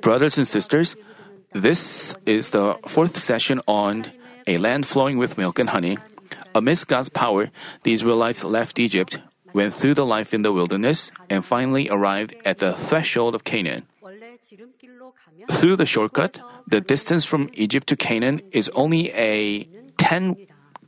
[0.00, 0.96] Brothers and sisters,
[1.52, 4.06] this is the fourth session on
[4.46, 5.98] a land flowing with milk and honey.
[6.54, 7.50] Amidst God's power,
[7.84, 9.18] the Israelites left Egypt,
[9.52, 13.86] went through the life in the wilderness, and finally arrived at the threshold of Canaan.
[15.50, 19.64] Through the shortcut, the distance from Egypt to Canaan is only a
[19.96, 20.36] 10,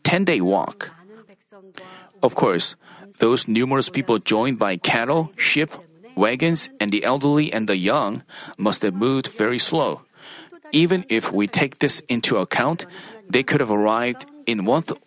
[0.03, 0.91] 10 day walk.
[2.23, 2.77] Of course,
[3.19, 5.73] those numerous people joined by cattle, sheep,
[6.21, 8.23] wagons, and the elderly and the young
[8.61, 10.05] must have moved very slow.
[10.71, 12.85] Even if we take this into account,
[13.25, 15.01] they could have arrived in one, th-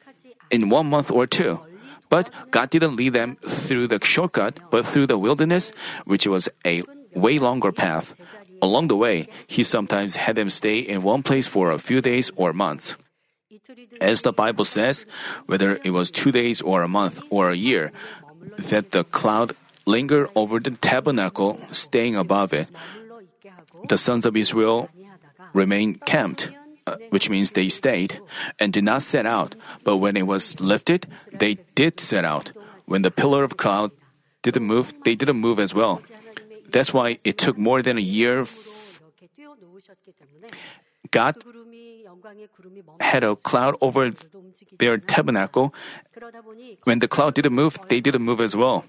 [0.49, 1.61] in one month or two.
[2.09, 5.71] But God didn't lead them through the shortcut, but through the wilderness,
[6.05, 6.83] which was a
[7.15, 8.17] way longer path.
[8.61, 12.31] Along the way, He sometimes had them stay in one place for a few days
[12.35, 12.95] or months.
[14.01, 15.05] As the Bible says,
[15.45, 17.91] whether it was two days or a month or a year,
[18.71, 22.67] that the cloud lingered over the tabernacle, staying above it.
[23.89, 24.89] The sons of Israel
[25.53, 26.51] remained camped,
[26.87, 28.19] uh, which means they stayed,
[28.59, 29.55] and did not set out.
[29.83, 32.51] But when it was lifted, they did set out.
[32.85, 33.91] When the pillar of cloud
[34.41, 36.01] didn't move, they didn't move as well.
[36.69, 38.45] That's why it took more than a year.
[41.11, 41.35] God
[42.99, 44.11] had a cloud over
[44.79, 45.73] their tabernacle.
[46.83, 48.85] When the cloud didn't move, they didn't move as well.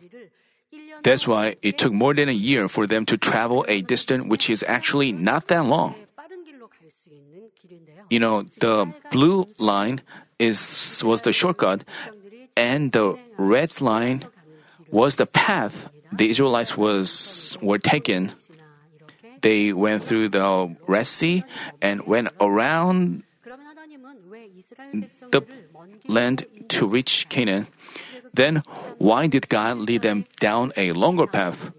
[1.04, 4.48] That's why it took more than a year for them to travel a distance which
[4.50, 5.94] is actually not that long.
[8.10, 10.00] You know, the blue line
[10.38, 11.84] is was the shortcut
[12.56, 14.26] and the red line
[14.90, 18.32] was the path the Israelites was were taken.
[19.42, 21.44] They went through the Red Sea
[21.82, 23.24] and went around
[25.30, 25.42] the
[26.06, 27.66] land to reach Canaan.
[28.34, 28.62] Then,
[28.98, 31.70] why did God lead them down a longer path?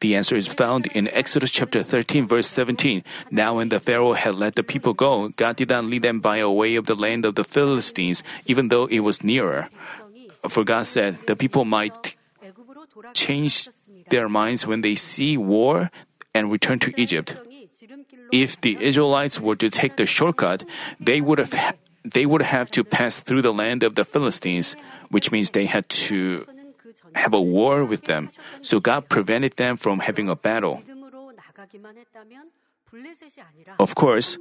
[0.00, 3.04] The answer is found in Exodus chapter 13 verse 17.
[3.30, 6.38] Now when the Pharaoh had let the people go, God did not lead them by
[6.38, 9.68] a way of the land of the Philistines, even though it was nearer.
[10.48, 12.16] For God said, the people might
[13.12, 13.68] change
[14.08, 15.90] their minds when they see war
[16.32, 17.36] and return to Egypt.
[18.32, 20.64] If the Israelites were to take the shortcut,
[20.98, 24.74] they would have they would have to pass through the land of the Philistines,
[25.10, 26.46] which means they had to
[27.14, 28.30] have a war with them.
[28.62, 30.82] So God prevented them from having a battle.
[33.78, 34.36] Of course,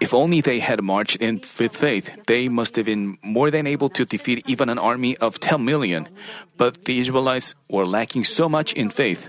[0.00, 3.90] if only they had marched in with faith, they must have been more than able
[3.90, 6.08] to defeat even an army of 10 million.
[6.56, 9.28] But the Israelites were lacking so much in faith.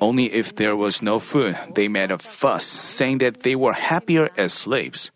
[0.00, 4.30] Only if there was no food, they made a fuss, saying that they were happier
[4.36, 5.10] as slaves.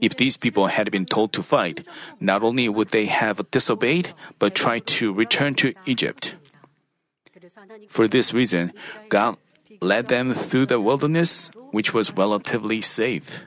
[0.00, 1.86] If these people had been told to fight,
[2.20, 6.36] not only would they have disobeyed, but tried to return to Egypt.
[7.88, 8.72] For this reason,
[9.08, 9.36] God
[9.80, 13.44] led them through the wilderness, which was relatively safe.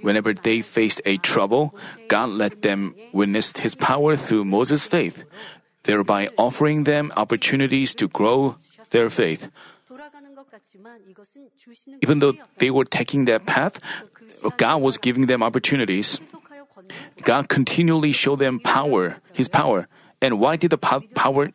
[0.00, 1.74] Whenever they faced a trouble,
[2.08, 5.24] God let them witness His power through Moses' faith,
[5.84, 8.56] thereby offering them opportunities to grow
[8.90, 9.48] their faith.
[12.02, 13.80] Even though they were taking that path,
[14.56, 16.20] God was giving them opportunities.
[17.22, 19.88] God continually showed them power, His power.
[20.20, 21.50] And why did the power?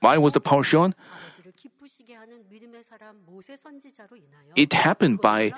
[0.00, 0.94] Why was the power shown?
[4.56, 5.52] It happened by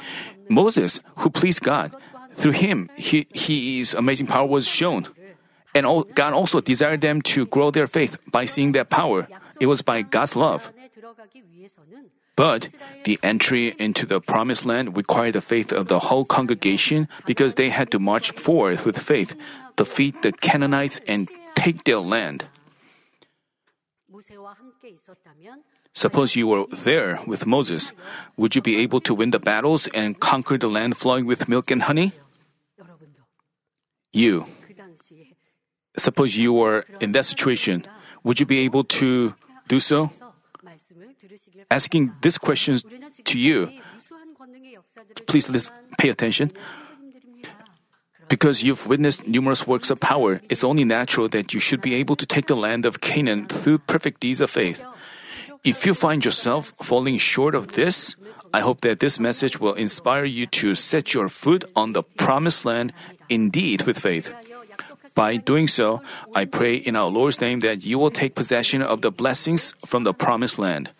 [0.49, 1.94] Moses, who pleased God.
[2.34, 5.09] Through him, he, his amazing power was shown.
[5.75, 9.28] And all, God also desired them to grow their faith by seeing that power.
[9.61, 10.71] It was by God's love.
[12.34, 12.69] But
[13.04, 17.69] the entry into the promised land required the faith of the whole congregation because they
[17.69, 19.34] had to march forth with faith,
[19.76, 22.47] defeat the Canaanites, and take their land.
[25.94, 27.93] Suppose you were there with Moses.
[28.37, 31.70] Would you be able to win the battles and conquer the land flowing with milk
[31.70, 32.12] and honey?
[34.12, 34.47] You.
[35.99, 37.87] Suppose you were in that situation.
[38.25, 39.34] Would you be able to
[39.69, 40.10] do so?
[41.70, 42.85] Asking these questions
[43.25, 43.70] to you,
[45.26, 46.52] please listen, pay attention.
[48.29, 52.17] Because you've witnessed numerous works of power, it's only natural that you should be able
[52.17, 54.82] to take the land of Canaan through perfect deeds of faith.
[55.64, 58.17] If you find yourself falling short of this,
[58.52, 62.64] I hope that this message will inspire you to set your foot on the promised
[62.64, 62.93] land
[63.29, 64.32] indeed with faith.
[65.14, 66.02] By doing so,
[66.35, 70.05] I pray in our Lord's name that you will take possession of the blessings from
[70.05, 70.91] the promised land.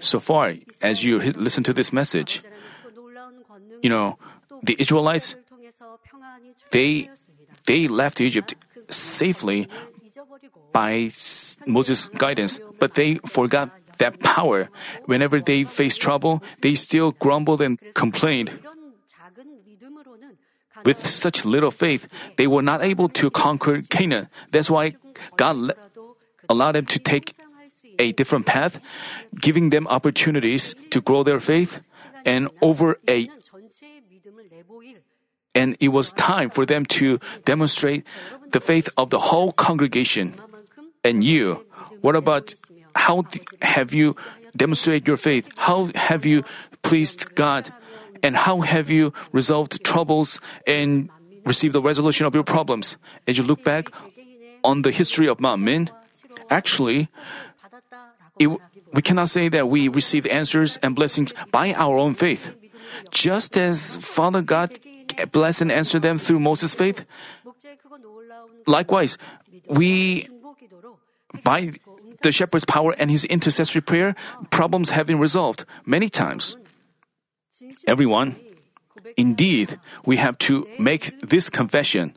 [0.00, 2.42] So far, as you listen to this message,
[3.82, 4.18] you know,
[4.62, 5.34] the Israelites,
[6.70, 7.08] they,
[7.66, 8.54] they left Egypt
[8.88, 9.68] safely
[10.72, 11.10] by
[11.66, 14.68] Moses' guidance, but they forgot that power.
[15.04, 18.50] Whenever they faced trouble, they still grumbled and complained.
[20.84, 24.28] With such little faith, they were not able to conquer Canaan.
[24.50, 24.96] That's why
[25.36, 25.74] God
[26.48, 27.34] allowed them to take
[28.00, 28.80] a different path,
[29.36, 31.84] giving them opportunities to grow their faith
[32.24, 33.28] and over a
[35.54, 38.06] and it was time for them to demonstrate
[38.52, 40.38] the faith of the whole congregation.
[41.02, 41.66] And you,
[42.00, 42.54] what about
[42.94, 43.24] how
[43.60, 44.14] have you
[44.56, 45.50] demonstrated your faith?
[45.56, 46.44] How have you
[46.82, 47.72] pleased God?
[48.22, 51.10] And how have you resolved troubles and
[51.44, 52.96] received the resolution of your problems?
[53.26, 53.90] As you look back
[54.62, 55.90] on the history of Manmin,
[56.48, 57.08] actually,
[58.40, 58.48] it,
[58.92, 62.56] we cannot say that we received answers and blessings by our own faith.
[63.12, 64.80] Just as Father God
[65.30, 67.04] blessed and answered them through Moses' faith,
[68.66, 69.18] likewise,
[69.68, 70.26] we,
[71.44, 71.72] by
[72.22, 74.16] the shepherd's power and his intercessory prayer,
[74.50, 76.56] problems have been resolved many times.
[77.86, 78.36] Everyone,
[79.16, 82.16] indeed, we have to make this confession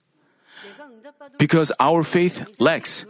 [1.37, 3.05] because our faith lacks.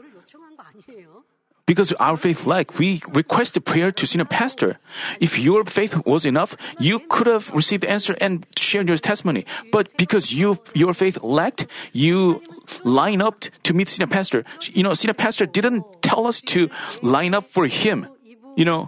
[1.73, 4.77] Because our faith lack, we request a prayer to senior pastor.
[5.19, 9.43] If your faith was enough, you could have received answer and shared your testimony.
[9.71, 12.45] But because you your faith lacked, you
[12.85, 14.45] line up to meet senior pastor.
[14.69, 16.69] You know, senior pastor didn't tell us to
[17.01, 18.05] line up for him.
[18.53, 18.85] You know,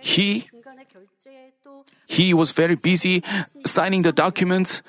[0.00, 0.48] he
[2.08, 3.20] he was very busy
[3.68, 4.80] signing the documents.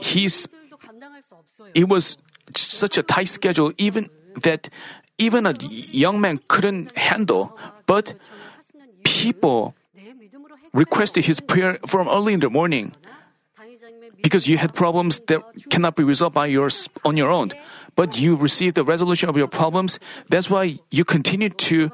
[0.00, 0.48] He's
[1.76, 2.16] it was
[2.56, 4.08] such a tight schedule, even
[4.48, 4.72] that
[5.18, 7.56] even a young man couldn't handle,
[7.86, 8.14] but
[9.04, 9.74] people
[10.72, 12.92] requested his prayer from early in the morning
[14.22, 15.40] because you had problems that
[15.70, 17.52] cannot be resolved by yours on your own.
[17.94, 20.00] But you received the resolution of your problems.
[20.28, 21.92] That's why you continue to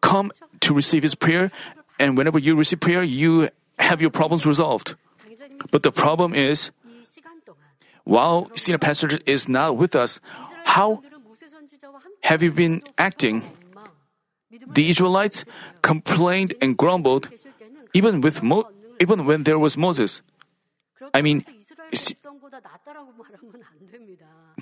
[0.00, 1.50] come to receive his prayer.
[1.98, 4.96] And whenever you receive prayer, you have your problems resolved.
[5.70, 6.70] But the problem is,
[8.04, 10.20] while senior pastor is not with us,
[10.64, 11.02] how
[12.24, 13.42] have you been acting?
[14.72, 15.44] The Israelites
[15.82, 17.28] complained and grumbled
[17.92, 18.68] even with Mo-
[19.00, 20.22] even when there was Moses.
[21.12, 21.44] I mean,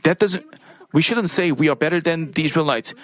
[0.02, 0.44] that doesn't
[0.92, 2.94] we shouldn't say we are better than the Israelites.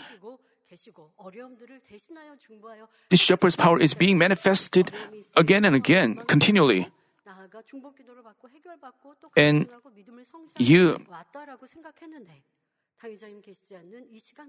[3.08, 4.90] The shepherd's power is being manifested
[5.36, 6.88] again and again, continually.
[9.36, 9.68] And
[10.58, 10.98] you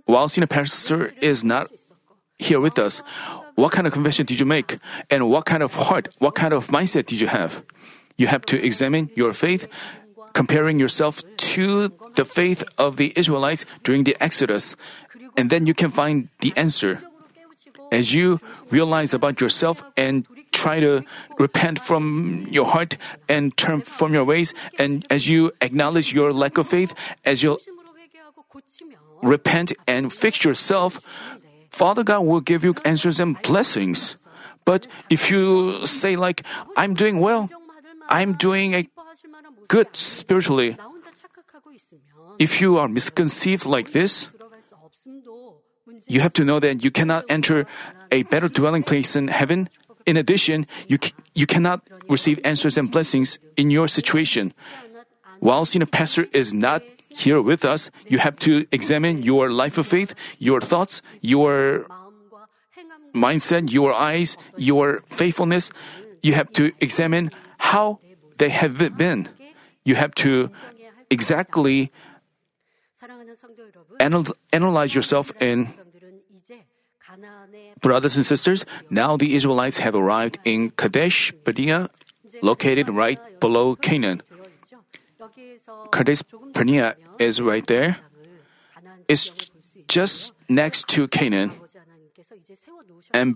[0.06, 1.72] while senior pastor is not
[2.38, 3.02] here with us,
[3.56, 4.80] what kind of confession did you make?
[5.10, 7.64] And what kind of heart, what kind of mindset did you have?
[8.18, 9.68] You have to examine your faith,
[10.34, 11.22] comparing yourself
[11.54, 14.76] to the faith of the Israelites during the Exodus,
[15.38, 17.02] and then you can find the answer.
[17.92, 21.04] As you realize about yourself and try to
[21.38, 22.98] repent from your heart
[23.28, 26.94] and turn from your ways, and as you acknowledge your lack of faith,
[27.26, 27.58] as you
[29.22, 31.02] repent and fix yourself,
[31.70, 34.16] Father God will give you answers and blessings.
[34.66, 36.44] But if you say, like,
[36.76, 37.50] I'm doing well,
[38.10, 38.88] I'm doing a
[39.68, 40.78] good spiritually,
[42.40, 44.28] if you are misconceived like this,
[46.08, 47.66] you have to know that you cannot enter
[48.12, 49.70] a better dwelling place in heaven.
[50.06, 54.54] In addition, you, c- you cannot receive answers and blessings in your situation.
[55.40, 59.78] Whilst you know, pastor is not here with us, you have to examine your life
[59.78, 61.86] of faith, your thoughts, your
[63.14, 65.72] mindset, your eyes, your faithfulness.
[66.22, 68.00] You have to examine how
[68.38, 69.30] they have been.
[69.84, 70.52] You have to
[71.10, 71.92] exactly
[74.00, 75.74] anal- analyze yourself and
[77.82, 81.90] brothers and sisters, now the Israelites have arrived in Kadesh Barnea,
[82.42, 84.22] located right below Canaan.
[85.92, 87.98] Kadesh-Barnea is right there.
[89.08, 89.32] It's
[89.88, 91.52] just next to Canaan.
[93.14, 93.36] And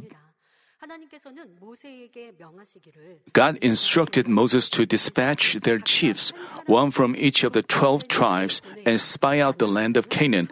[3.31, 6.33] God instructed Moses to dispatch their chiefs,
[6.65, 10.51] one from each of the twelve tribes, and spy out the land of Canaan.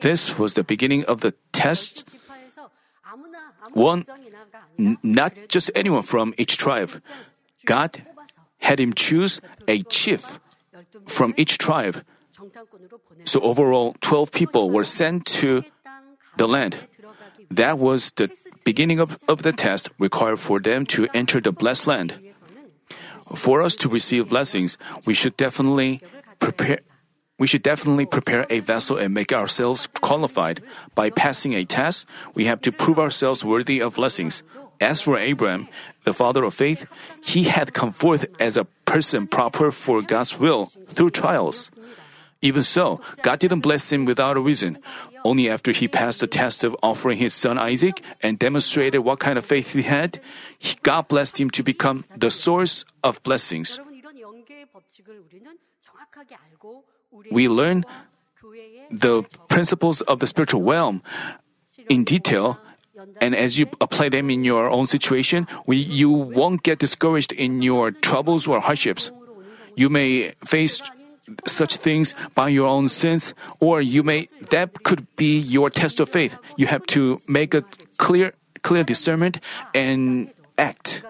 [0.00, 2.08] This was the beginning of the test.
[3.72, 4.04] One,
[4.78, 7.02] n- not just anyone from each tribe.
[7.64, 8.02] God
[8.58, 10.40] had him choose a chief
[11.06, 12.04] from each tribe.
[13.24, 15.62] So overall, 12 people were sent to
[16.36, 16.78] the land.
[17.50, 18.30] That was the
[18.64, 22.14] beginning of, of the test required for them to enter the blessed land.
[23.34, 26.02] For us to receive blessings, we should definitely
[26.38, 26.80] prepare
[27.40, 30.60] we should definitely prepare a vessel and make ourselves qualified.
[30.94, 32.04] By passing a test,
[32.34, 34.42] we have to prove ourselves worthy of blessings.
[34.80, 35.68] As for Abraham,
[36.04, 36.86] the father of faith,
[37.22, 41.70] he had come forth as a person proper for God's will through trials.
[42.40, 44.78] Even so, God didn't bless him without a reason.
[45.24, 49.36] Only after he passed the test of offering his son Isaac and demonstrated what kind
[49.36, 50.20] of faith he had,
[50.82, 53.78] God blessed him to become the source of blessings.
[57.30, 57.84] We learn
[58.90, 61.02] the principles of the spiritual realm
[61.90, 62.58] in detail
[63.20, 67.62] and as you apply them in your own situation, we, you won't get discouraged in
[67.62, 69.10] your troubles or hardships.
[69.76, 70.82] You may face
[71.46, 76.08] such things by your own sins, or you may that could be your test of
[76.08, 76.36] faith.
[76.56, 77.62] You have to make a
[77.98, 79.38] clear clear discernment
[79.74, 81.04] and act.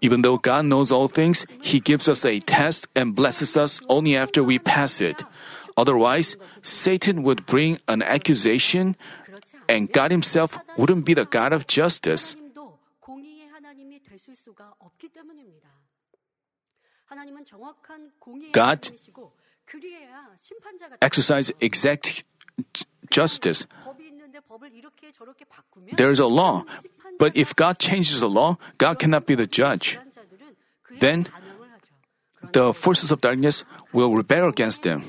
[0.00, 4.16] Even though God knows all things, He gives us a test and blesses us only
[4.16, 5.22] after we pass it.
[5.76, 8.96] Otherwise, Satan would bring an accusation
[9.70, 12.34] and God Himself wouldn't be the God of justice.
[18.52, 18.90] God
[21.00, 22.24] exercise exact
[23.10, 23.66] justice.
[25.96, 26.64] There is a law,
[27.18, 29.98] but if God changes the law, God cannot be the judge.
[30.98, 31.26] Then
[32.52, 35.04] the forces of darkness will rebel against them.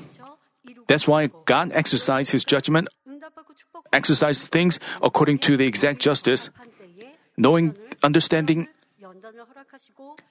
[0.86, 2.88] That's why God exercises His judgment
[3.92, 6.50] exercise things according to the exact justice,
[7.36, 8.68] knowing, understanding,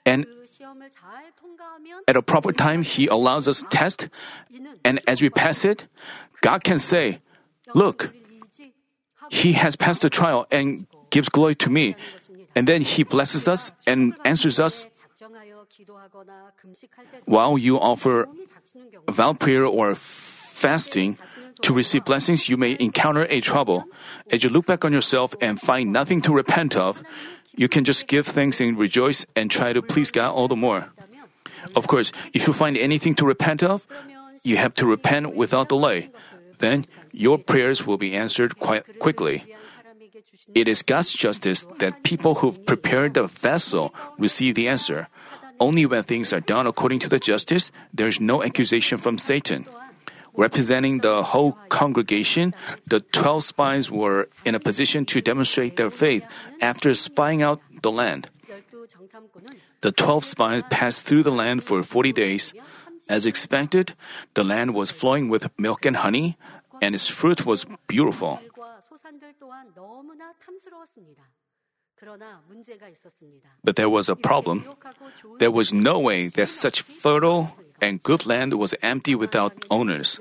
[0.06, 0.26] and
[2.08, 4.10] at a proper time, He allows us test,
[4.84, 5.88] and as we pass it,
[6.42, 7.22] God can say,
[7.74, 8.14] "Look,
[9.30, 11.96] He has passed the trial and gives glory to me."
[12.56, 14.86] And then He blesses us and answers us.
[17.26, 18.28] While you offer
[19.08, 21.18] vow prayer or fasting,
[21.62, 23.86] to receive blessings, you may encounter a trouble.
[24.32, 27.04] As you look back on yourself and find nothing to repent of,
[27.56, 30.90] you can just give thanks and rejoice and try to please God all the more.
[31.76, 33.86] Of course, if you find anything to repent of,
[34.44, 36.10] you have to repent without delay.
[36.58, 39.44] Then your prayers will be answered quite quickly.
[40.56, 45.08] It is God's justice that people who've prepared the vessel receive the answer.
[45.60, 49.68] Only when things are done according to the justice, there is no accusation from Satan.
[50.36, 52.56] Representing the whole congregation,
[52.88, 56.26] the 12 spies were in a position to demonstrate their faith
[56.62, 58.30] after spying out the land.
[59.82, 62.54] The 12 spies passed through the land for 40 days.
[63.10, 63.94] As expected,
[64.36, 66.38] the land was flowing with milk and honey,
[66.82, 68.40] and its fruit was beautiful.
[73.64, 74.66] But there was a problem.
[75.40, 80.20] There was no way that such fertile and good land was empty without owners.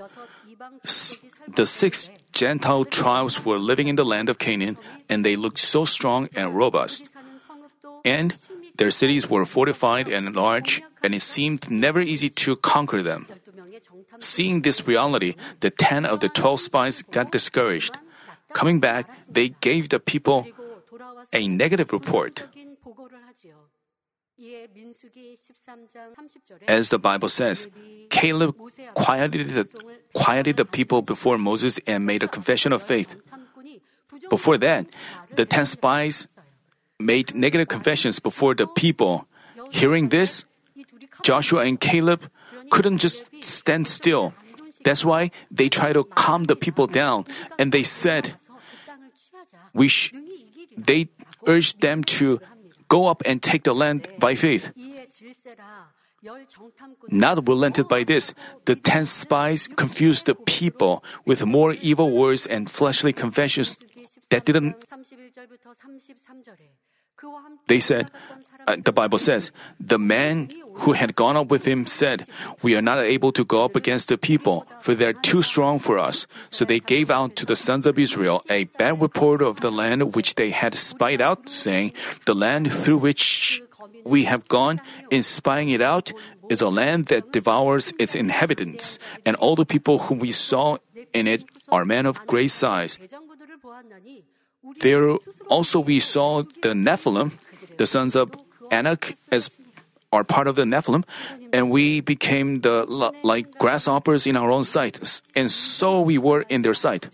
[1.46, 5.84] The six Gentile tribes were living in the land of Canaan, and they looked so
[5.84, 7.04] strong and robust.
[8.04, 8.34] And
[8.76, 13.26] their cities were fortified and large, and it seemed never easy to conquer them.
[14.20, 17.96] Seeing this reality, the ten of the twelve spies got discouraged.
[18.52, 20.46] Coming back, they gave the people
[21.32, 22.44] a negative report.
[26.66, 27.66] As the Bible says,
[28.08, 28.56] Caleb
[28.94, 29.68] quieted the,
[30.14, 33.16] quieted the people before Moses and made a confession of faith.
[34.28, 34.86] Before that,
[35.34, 36.26] the ten spies
[36.98, 39.26] made negative confessions before the people.
[39.70, 40.44] Hearing this,
[41.22, 42.30] Joshua and Caleb
[42.70, 44.32] couldn't just stand still.
[44.84, 47.26] That's why they tried to calm the people down
[47.58, 48.34] and they said,
[49.74, 50.12] we sh-
[50.76, 51.08] they
[51.46, 52.40] urged them to
[52.90, 54.74] go up and take the land by faith.
[57.08, 58.34] Not relented by this,
[58.66, 63.78] the ten spies confused the people with more evil words and fleshly confessions
[64.28, 64.84] that didn't.
[67.66, 68.10] They said,
[68.66, 70.50] uh, the Bible says, the man
[70.82, 72.26] who had gone up with him said,
[72.62, 75.78] We are not able to go up against the people, for they are too strong
[75.78, 76.26] for us.
[76.50, 80.14] So they gave out to the sons of Israel a bad report of the land
[80.14, 81.92] which they had spied out, saying,
[82.26, 83.62] The land through which
[84.04, 86.12] we have gone in spying it out
[86.48, 90.76] is a land that devours its inhabitants, and all the people whom we saw
[91.12, 92.98] in it are men of great size.
[94.80, 95.16] There
[95.48, 97.32] also we saw the Nephilim,
[97.76, 98.32] the sons of
[98.70, 99.50] Anak, as
[100.12, 101.04] are part of the Nephilim,
[101.52, 102.84] and we became the
[103.22, 107.08] like grasshoppers in our own sight, and so we were in their sight.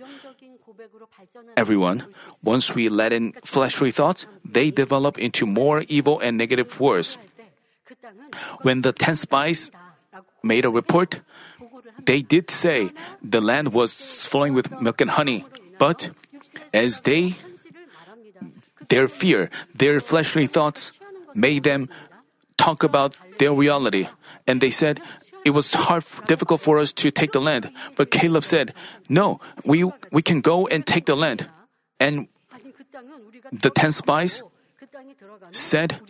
[1.56, 2.04] Everyone,
[2.42, 7.16] once we let in fleshly thoughts, they develop into more evil and negative words.
[8.62, 9.70] When the ten spies
[10.42, 11.20] made a report,
[12.04, 12.90] they did say
[13.22, 15.44] the land was flowing with milk and honey,
[15.78, 16.10] but
[16.72, 17.36] as they
[18.88, 20.92] their fear, their fleshly thoughts
[21.34, 21.88] made them
[22.56, 24.08] talk about their reality.
[24.46, 25.00] And they said,
[25.44, 27.70] it was hard, difficult for us to take the land.
[27.96, 28.74] But Caleb said,
[29.08, 31.48] no, we, we can go and take the land.
[31.98, 32.28] And
[33.52, 34.42] the ten spies
[35.50, 36.00] said,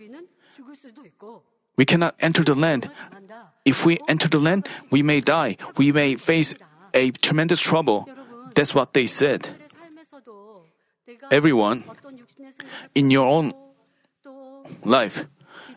[1.76, 2.90] we cannot enter the land.
[3.64, 5.56] If we enter the land, we may die.
[5.76, 6.54] We may face
[6.94, 8.08] a tremendous trouble.
[8.54, 9.50] That's what they said.
[11.30, 11.84] Everyone,
[12.94, 13.52] in your own
[14.84, 15.26] life,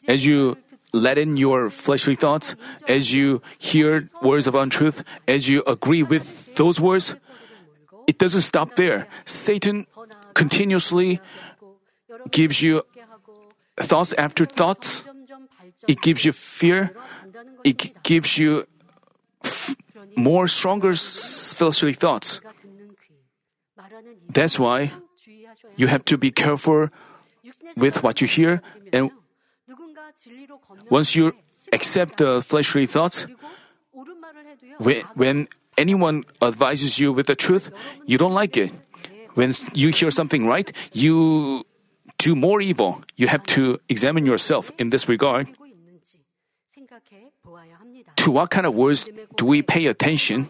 [0.08, 0.58] as you
[0.94, 2.56] let in your fleshly thoughts,
[2.88, 7.16] as you hear words of untruth, as you agree with those words,
[8.08, 9.08] it doesn't stop there.
[9.26, 9.86] Satan
[10.34, 11.20] continuously
[12.32, 12.84] gives you
[13.78, 15.04] thoughts after thoughts.
[15.88, 16.96] It gives you fear.
[17.64, 18.66] It gives you
[20.16, 22.42] more stronger fleshly thoughts.
[24.30, 24.92] That's why
[25.76, 26.90] you have to be careful
[27.76, 29.12] with what you hear and
[30.90, 31.34] once you
[31.74, 33.26] accept the fleshly thoughts,
[35.14, 37.72] when, anyone advises you with the truth,
[38.06, 38.72] you don't like it.
[39.36, 41.64] When you hear something right, you
[42.18, 43.02] do more evil.
[43.16, 45.48] You have to examine yourself in this regard.
[48.18, 49.08] To what kind of words
[49.38, 50.50] do we pay attention?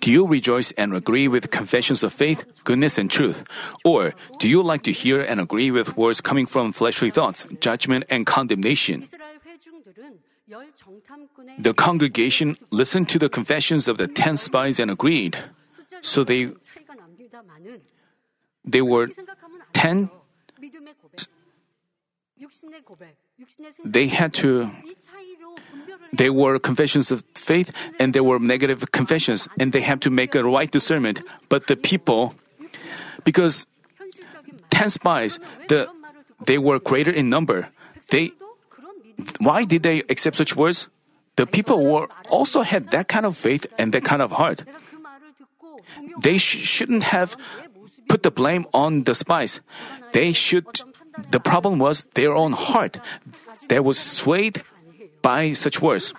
[0.00, 3.44] Do you rejoice and agree with confessions of faith, goodness, and truth?
[3.84, 8.04] Or do you like to hear and agree with words coming from fleshly thoughts, judgment,
[8.08, 9.04] and condemnation?
[11.58, 15.36] The congregation listened to the confessions of the ten spies and agreed.
[16.02, 16.52] So they
[18.64, 19.08] they were
[19.72, 20.10] ten.
[23.84, 24.70] They had to
[26.12, 30.34] they were confessions of faith and there were negative confessions and they had to make
[30.34, 31.20] a right discernment.
[31.48, 32.34] But the people,
[33.24, 33.66] because
[34.70, 35.38] 10 spies,
[35.68, 35.88] the,
[36.44, 37.68] they were greater in number.
[38.10, 38.32] They,
[39.38, 40.88] why did they accept such words?
[41.36, 44.64] The people were also had that kind of faith and that kind of heart.
[46.22, 47.36] They sh- shouldn't have
[48.08, 49.60] put the blame on the spies.
[50.12, 50.66] They should,
[51.30, 52.98] the problem was their own heart
[53.68, 54.62] that was swayed
[55.22, 56.14] by such words.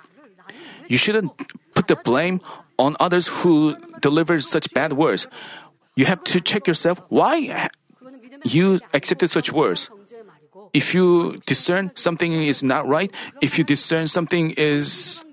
[0.88, 1.32] You shouldn't
[1.76, 2.42] put the blame
[2.80, 5.28] on others who delivered such bad words.
[5.96, 7.70] You have to check yourself why
[8.44, 9.90] you accepted such words.
[10.74, 15.24] If you discern something is not right, if you discern something is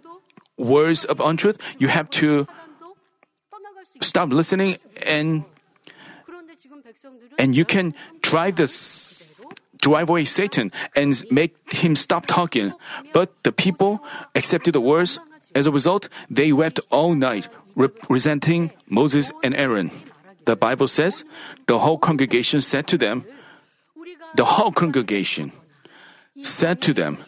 [0.56, 2.46] words of untruth, you have to
[4.00, 5.44] stop listening and
[7.38, 9.13] and you can drive this
[9.84, 12.72] drive away Satan and make him stop talking.
[13.12, 14.00] But the people
[14.34, 15.20] accepted the words.
[15.54, 17.52] As a result, they wept all night,
[18.08, 19.92] resenting Moses and Aaron.
[20.48, 21.22] The Bible says,
[21.68, 23.28] the whole congregation said to them,
[24.34, 25.52] the whole congregation
[26.42, 27.18] said to them,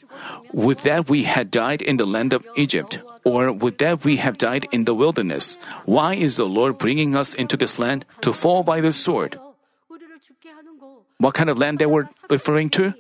[0.53, 4.41] Would that we had died in the land of Egypt, or would that we have
[4.41, 5.57] died in the wilderness?
[5.85, 9.39] Why is the Lord bringing us into this land to fall by the sword?
[11.19, 12.95] What kind of land they were referring to?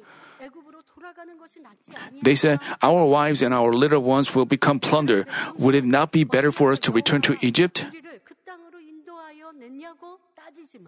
[2.22, 5.26] They said, Our wives and our little ones will become plunder.
[5.58, 7.86] Would it not be better for us to return to Egypt?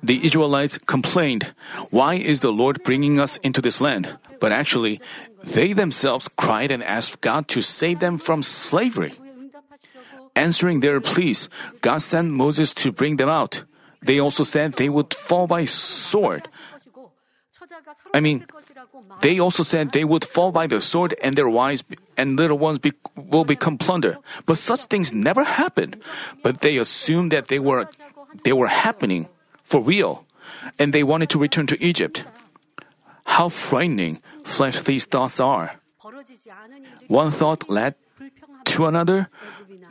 [0.03, 1.55] The Israelites complained,
[1.91, 4.19] Why is the Lord bringing us into this land?
[4.41, 5.01] But actually,
[5.43, 9.15] they themselves cried and asked God to save them from slavery.
[10.37, 11.49] Answering their pleas,
[11.81, 13.65] God sent Moses to bring them out.
[14.03, 16.49] They also said they would fall by sword.
[18.15, 18.47] I mean,
[19.21, 21.85] they also said they would fall by the sword and their wives
[22.17, 24.19] and little ones be, will become plunder.
[24.47, 26.03] But such things never happened.
[26.43, 27.89] But they assumed that they were,
[28.45, 29.29] they were happening
[29.63, 30.27] for real.
[30.79, 32.25] And they wanted to return to Egypt.
[33.25, 35.77] How frightening flesh these thoughts are.
[37.09, 37.95] One thought led
[38.73, 39.29] to another.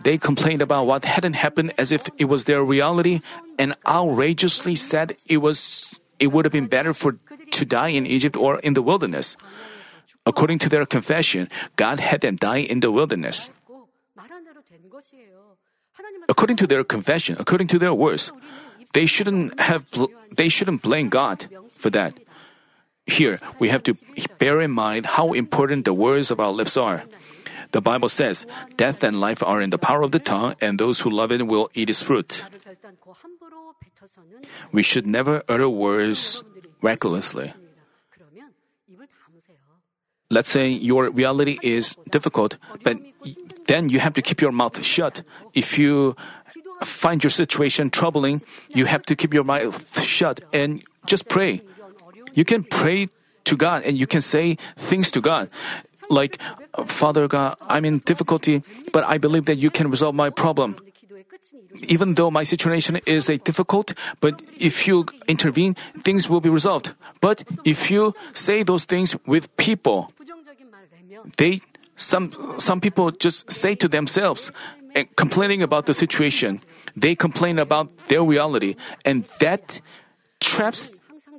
[0.03, 3.21] They complained about what hadn't happened as if it was their reality
[3.57, 7.17] and outrageously said it was it would have been better for
[7.57, 9.35] to die in Egypt or in the wilderness.
[10.25, 13.49] According to their confession, God had them die in the wilderness.
[16.29, 18.31] According to their confession, according to their words,
[18.93, 19.87] they shouldn't have
[20.35, 22.13] they shouldn't blame God for that.
[23.07, 23.95] Here, we have to
[24.37, 27.07] bear in mind how important the words of our lips are.
[27.71, 30.99] The Bible says, Death and life are in the power of the tongue, and those
[30.99, 32.43] who love it will eat its fruit.
[34.71, 36.43] We should never utter words
[36.87, 37.51] recklessly.
[40.29, 42.97] let's say your reality is difficult, but
[43.67, 45.23] then you have to keep your mouth shut.
[45.53, 46.15] If you
[46.83, 51.61] find your situation troubling, you have to keep your mouth shut and just pray.
[52.33, 53.07] You can pray
[53.45, 55.49] to God and you can say things to God.
[56.09, 56.39] Like,
[56.87, 60.75] Father God, I'm in difficulty, but I believe that you can resolve my problem
[61.87, 66.93] even though my situation is a difficult, but if you intervene, things will be resolved.
[67.21, 70.11] But if you say those things with people,
[71.37, 71.61] they
[71.95, 74.51] some some people just say to themselves,
[74.95, 76.61] eh, complaining about the situation.
[76.95, 78.75] They complain about their reality,
[79.05, 79.81] and that
[80.39, 80.93] traps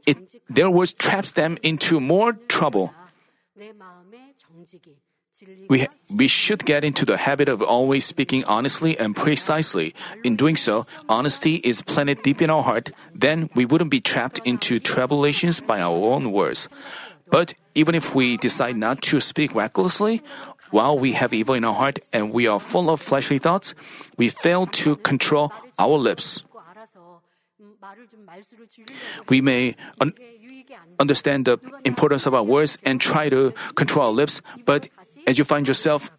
[0.06, 0.18] it.
[0.48, 2.92] Their words traps them into more trouble
[5.68, 9.94] we, we should get into the habit of always speaking honestly and precisely.
[10.24, 12.90] In doing so, honesty is planted deep in our heart.
[13.14, 16.68] Then we wouldn't be trapped into tribulations by our own words.
[17.30, 20.22] But even if we decide not to speak recklessly,
[20.70, 23.74] while we have evil in our heart and we are full of fleshly thoughts,
[24.16, 26.42] we fail to control our lips.
[29.28, 30.12] We may un-
[30.98, 34.88] understand the importance of our words and try to control our lips, but
[35.28, 36.10] as you find yourself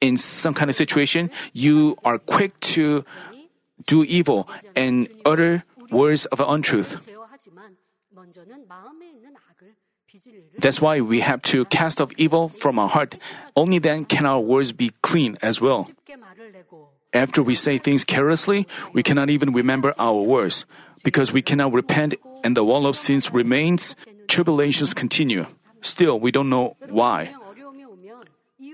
[0.00, 3.04] in some kind of situation, you are quick to
[3.86, 7.02] do evil and utter words of untruth.
[10.58, 13.18] That's why we have to cast off evil from our heart.
[13.56, 15.90] Only then can our words be clean as well.
[17.12, 20.64] After we say things carelessly, we cannot even remember our words.
[21.02, 22.14] Because we cannot repent
[22.44, 23.96] and the wall of sins remains,
[24.28, 25.46] tribulations continue.
[25.82, 27.34] Still, we don't know why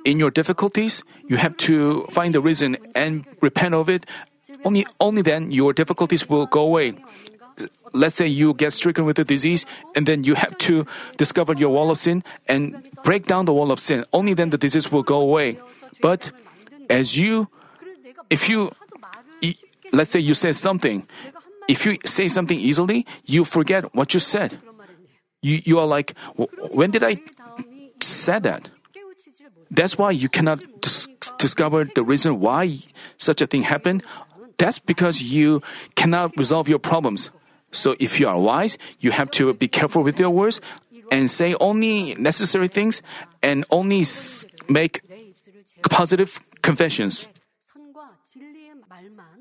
[0.04, 4.06] in your difficulties, you have to find the reason and repent of it.
[4.64, 6.94] Only, only then your difficulties will go away.
[7.92, 10.86] Let's say you get stricken with a disease, and then you have to
[11.16, 14.04] discover your wall of sin and break down the wall of sin.
[14.12, 15.58] Only then the disease will go away.
[16.00, 16.30] But
[16.88, 17.48] as you,
[18.30, 18.70] if you,
[19.92, 21.06] let's say you say something,
[21.68, 24.58] if you say something easily, you forget what you said.
[25.42, 26.14] You, you are like,
[26.70, 27.18] when did I
[28.00, 28.68] say that?
[29.70, 32.78] That's why you cannot dis- discover the reason why
[33.18, 34.02] such a thing happened.
[34.58, 35.62] That's because you
[35.94, 37.30] cannot resolve your problems.
[37.72, 40.60] So if you are wise, you have to be careful with your words
[41.10, 43.00] and say only necessary things
[43.42, 44.04] and only
[44.68, 45.02] make
[45.88, 47.28] positive confessions.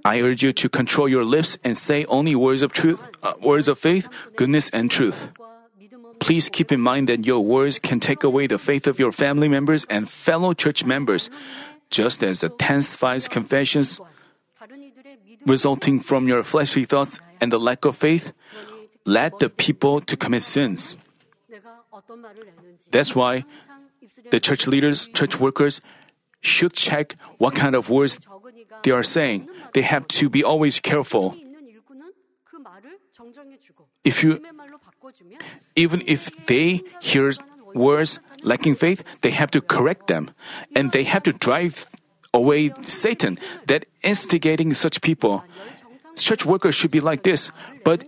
[0.06, 3.68] I urge you to control your lips and say only words of truth, uh, words
[3.68, 5.30] of faith, goodness and truth.
[6.19, 9.47] Please keep in mind that your words can take away the faith of your family
[9.47, 11.29] members and fellow church members,
[11.89, 13.99] just as the tense five confessions
[15.45, 18.34] resulting from your fleshly thoughts and the lack of faith
[19.05, 20.97] led the people to commit sins.
[22.91, 23.45] That's why
[24.29, 25.82] the church leaders, church workers
[26.41, 28.19] should check what kind of words
[28.84, 29.49] they are saying.
[29.73, 31.36] They have to be always careful.
[34.03, 34.39] If you
[35.75, 37.33] even if they hear
[37.73, 40.31] words lacking faith, they have to correct them,
[40.75, 41.88] and they have to drive
[42.33, 45.43] away Satan that instigating such people.
[46.15, 47.51] Church workers should be like this,
[47.83, 48.05] but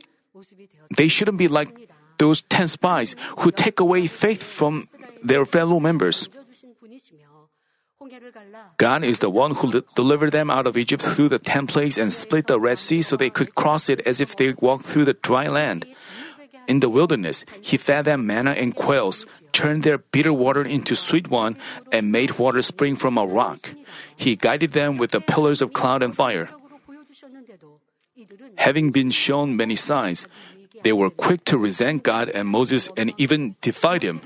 [0.96, 4.88] they shouldn't be like those ten spies who take away faith from
[5.24, 6.28] their fellow members.
[8.78, 12.12] God is the one who delivered them out of Egypt through the ten plagues and
[12.12, 15.14] split the Red Sea so they could cross it as if they walked through the
[15.14, 15.86] dry land.
[16.68, 21.30] In the wilderness, he fed them manna and quails, turned their bitter water into sweet
[21.30, 21.58] one,
[21.92, 23.74] and made water spring from a rock.
[24.16, 26.50] He guided them with the pillars of cloud and fire.
[28.58, 30.26] Having been shown many signs,
[30.84, 34.22] they were quick to resent God and Moses and even defied him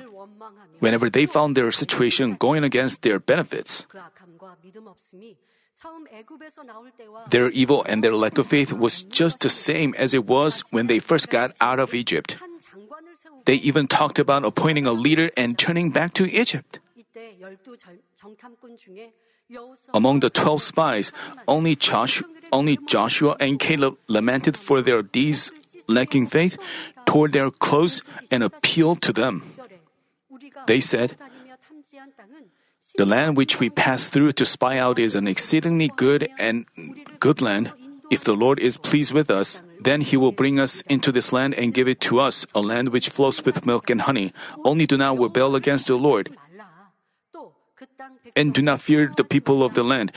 [0.80, 3.86] whenever they found their situation going against their benefits.
[7.30, 10.88] Their evil and their lack of faith was just the same as it was when
[10.88, 12.38] they first got out of Egypt.
[13.46, 16.80] They even talked about appointing a leader and turning back to Egypt.
[19.94, 21.12] Among the 12 spies,
[21.48, 25.52] only Joshua, only Joshua and Caleb lamented for their deeds
[25.88, 26.58] lacking faith,
[27.06, 29.44] tore their clothes, and appealed to them.
[30.68, 31.18] They said,
[32.93, 36.65] the land which we pass through to spy out is an exceedingly good and
[37.19, 37.74] good land.
[38.12, 41.56] If the Lord is pleased with us, then he will bring us into this land
[41.56, 44.34] and give it to us, a land which flows with milk and honey.
[44.63, 46.30] Only do not rebel against the Lord.
[48.36, 50.12] And do not fear the people of the land,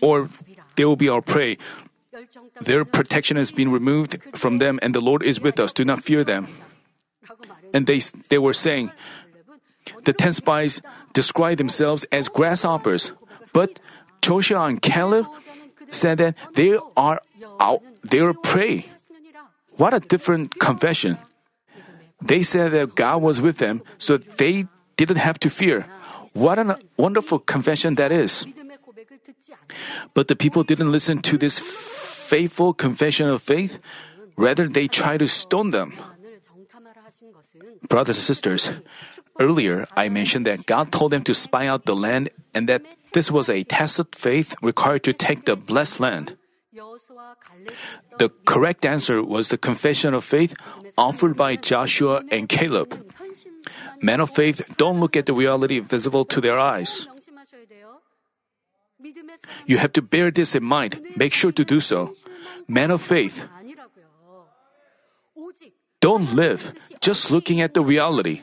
[0.00, 0.28] or
[0.74, 1.58] they will be our prey.
[2.60, 5.72] Their protection has been removed from them, and the Lord is with us.
[5.72, 6.48] Do not fear them.
[7.74, 8.90] And they, they were saying,
[10.04, 10.80] The ten spies
[11.16, 13.10] described themselves as grasshoppers,
[13.56, 13.80] but
[14.20, 15.24] Joshua and Caleb
[15.88, 17.24] said that they are
[17.56, 18.92] out, their prey.
[19.80, 21.16] What a different confession.
[22.20, 24.68] They said that God was with them, so they
[25.00, 25.88] didn't have to fear.
[26.36, 28.44] What a wonderful confession that is.
[30.12, 33.80] But the people didn't listen to this faithful confession of faith.
[34.36, 35.96] Rather, they tried to stone them.
[37.88, 38.68] Brothers and sisters,
[39.38, 43.30] Earlier, I mentioned that God told them to spy out the land and that this
[43.30, 46.36] was a tested faith required to take the blessed land.
[48.18, 50.54] The correct answer was the confession of faith
[50.96, 52.96] offered by Joshua and Caleb.
[54.00, 57.08] Men of faith don't look at the reality visible to their eyes.
[59.66, 61.00] You have to bear this in mind.
[61.16, 62.12] Make sure to do so.
[62.68, 63.46] Men of faith,
[66.00, 68.42] don't live just looking at the reality.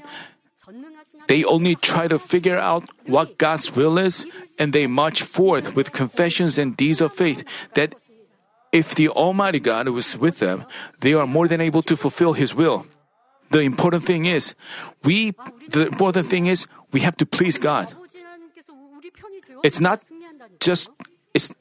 [1.28, 4.26] They only try to figure out what God's will is,
[4.60, 7.44] and they march forth with confessions and deeds of faith
[7.76, 7.96] that
[8.72, 10.66] if the Almighty God was with them,
[11.00, 12.86] they are more than able to fulfill His will.
[13.52, 14.56] The important thing is,
[15.04, 15.34] we,
[15.70, 17.94] the important thing is, we have to please God.
[19.64, 20.02] It's not
[20.60, 20.90] just,
[21.34, 21.54] it's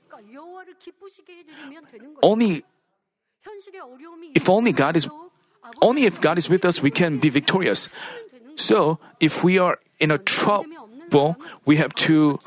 [2.22, 2.64] only,
[4.34, 5.08] if only God is,
[5.82, 7.88] only if God is with us, we can be victorious.
[8.56, 12.38] So, if we are in a trouble, we have to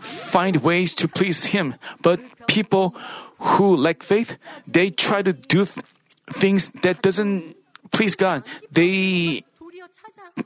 [0.00, 1.74] find ways to please Him.
[2.00, 2.94] But people
[3.38, 5.84] who lack faith, they try to do th-
[6.32, 7.56] things that doesn't
[7.90, 8.42] please God.
[8.70, 9.44] They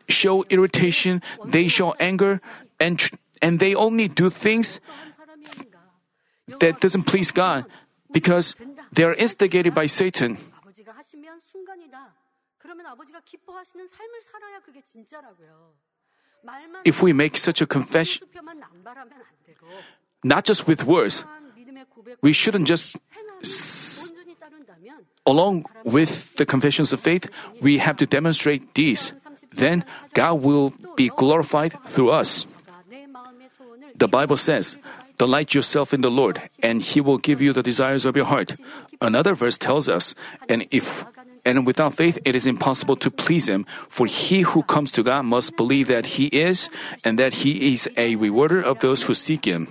[0.09, 2.41] show irritation, they show anger,
[2.81, 4.81] and tr- and they only do things
[6.59, 7.65] that doesn't please God
[8.13, 8.57] because
[8.93, 10.39] they are instigated by Satan.
[16.85, 18.23] If we make such a confession,
[20.23, 21.25] not just with words,
[22.23, 22.97] we shouldn't just
[25.27, 27.29] along with the confessions of faith,
[27.61, 29.13] we have to demonstrate these.
[29.53, 32.47] Then God will be glorified through us.
[33.97, 34.77] The Bible says,
[35.19, 38.57] Delight yourself in the Lord, and He will give you the desires of your heart.
[39.01, 40.15] Another verse tells us,
[40.49, 41.07] And if
[41.47, 45.25] and without faith it is impossible to please Him, for he who comes to God
[45.25, 46.69] must believe that He is,
[47.05, 49.69] and that He is a rewarder of those who seek Him.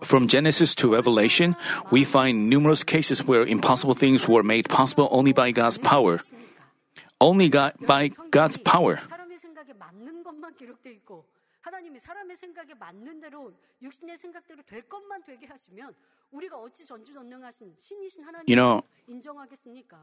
[0.00, 1.56] From Genesis to Revelation,
[1.90, 6.20] we find numerous cases where impossible things were made possible only by God's power.
[7.20, 9.00] Only God, by God's power.
[11.63, 15.23] 사람의 생각에 맞는 것만 기록돼 있고 하나님이 사람의 생각에 맞는 대로 육신의 생각대로 될 것만
[15.23, 15.93] 되게 하시면
[16.31, 19.97] 우리가 어찌 전지전능하신 신이신 하나님 You know, 인정하겠습니까?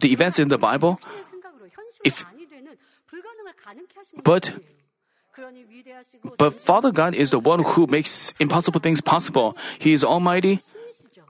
[0.00, 2.76] The events in the Bible, 육신의 생각으로 현실이 if- 아니 되는
[3.06, 4.86] 불가능을 가능케 하시는 But- 분이에요.
[5.32, 9.52] 그러니 위대하시고 but Father God is the one who makes impossible things possible.
[9.80, 10.56] He is almighty.
[10.58, 11.26] 신이시죠.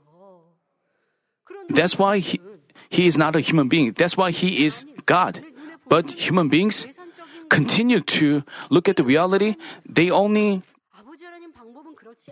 [1.43, 2.39] 그런 That's why he,
[2.89, 3.91] he is not a human being.
[3.93, 5.43] That's why he is God.
[5.89, 7.00] But human beings 계산적인
[7.52, 10.64] continue to look at the reality, they only.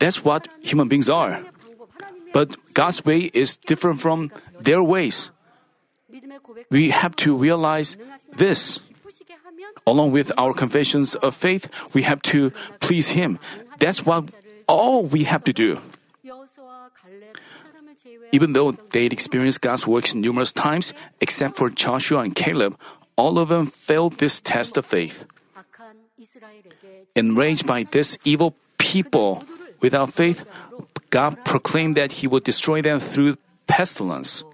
[0.01, 1.45] That's what human beings are.
[2.33, 5.31] But God's way is different from their ways.
[6.71, 7.97] We have to realize
[8.33, 8.81] this.
[9.87, 13.39] Along with our confessions of faith, we have to please Him.
[13.79, 14.31] That's what
[14.67, 15.79] all we have to do.
[18.33, 22.79] Even though they'd experienced God's works numerous times, except for Joshua and Caleb,
[23.17, 25.25] all of them failed this test of faith.
[27.17, 29.45] Enraged by this evil people,
[29.81, 30.45] without faith,
[31.11, 34.45] God proclaimed that He would destroy them through pestilence.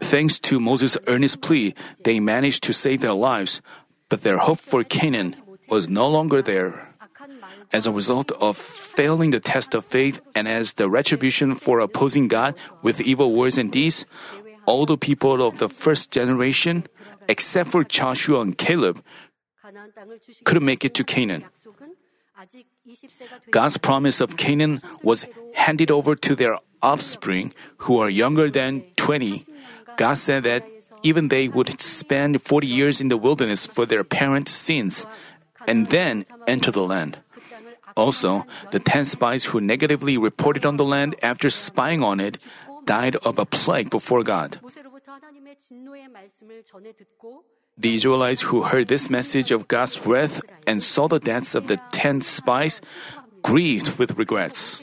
[0.00, 3.60] Thanks to Moses' earnest plea, they managed to save their lives,
[4.08, 5.34] but their hope for Canaan
[5.68, 6.94] was no longer there.
[7.72, 12.28] As a result of failing the test of faith and as the retribution for opposing
[12.28, 14.04] God with evil words and deeds,
[14.66, 16.86] all the people of the first generation,
[17.28, 19.02] except for Joshua and Caleb,
[20.44, 21.44] couldn't make it to Canaan.
[23.50, 29.44] God's promise of Canaan was handed over to their offspring who are younger than 20.
[29.96, 30.62] God said that
[31.02, 35.06] even they would spend 40 years in the wilderness for their parents' sins
[35.66, 37.18] and then enter the land.
[37.96, 42.38] Also, the ten spies who negatively reported on the land after spying on it
[42.84, 44.60] died of a plague before God.
[47.78, 51.80] The Israelites who heard this message of God's wrath and saw the deaths of the
[51.92, 52.80] ten spies
[53.42, 54.80] grieved with regrets.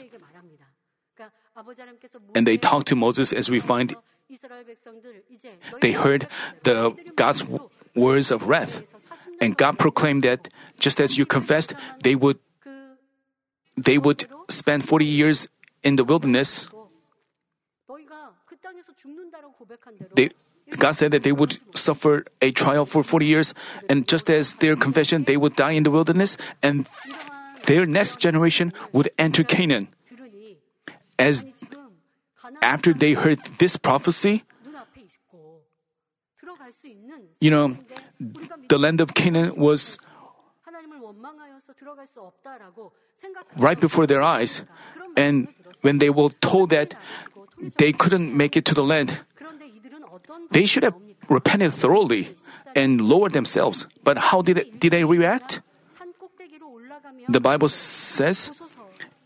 [2.34, 3.94] And they talked to Moses as we find
[5.80, 6.28] they heard
[6.62, 7.44] the God's
[7.94, 8.82] words of wrath,
[9.40, 12.38] and God proclaimed that just as you confessed, they would
[13.76, 15.48] they would spend 40 years
[15.82, 16.66] in the wilderness.
[20.14, 20.30] They,
[20.78, 23.54] God said that they would suffer a trial for 40 years,
[23.88, 26.88] and just as their confession, they would die in the wilderness, and
[27.66, 29.88] their next generation would enter Canaan.
[31.18, 31.44] As
[32.62, 34.42] after they heard this prophecy,
[37.40, 37.76] you know,
[38.68, 39.98] the land of Canaan was
[43.56, 44.62] right before their eyes.
[45.16, 45.48] And
[45.82, 46.94] when they were told that
[47.78, 49.20] they couldn't make it to the land,
[50.50, 50.94] they should have
[51.28, 52.34] repented thoroughly
[52.74, 53.86] and lowered themselves.
[54.02, 55.62] But how did did they react?
[57.28, 58.50] The Bible says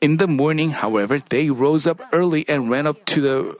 [0.01, 3.57] in the morning, however, they rose up early and ran up to the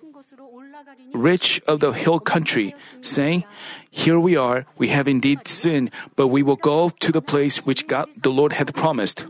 [1.13, 3.45] rich of the hill country, saying,
[3.91, 7.87] Here we are, we have indeed sinned, but we will go to the place which
[7.87, 9.27] God the Lord had promised.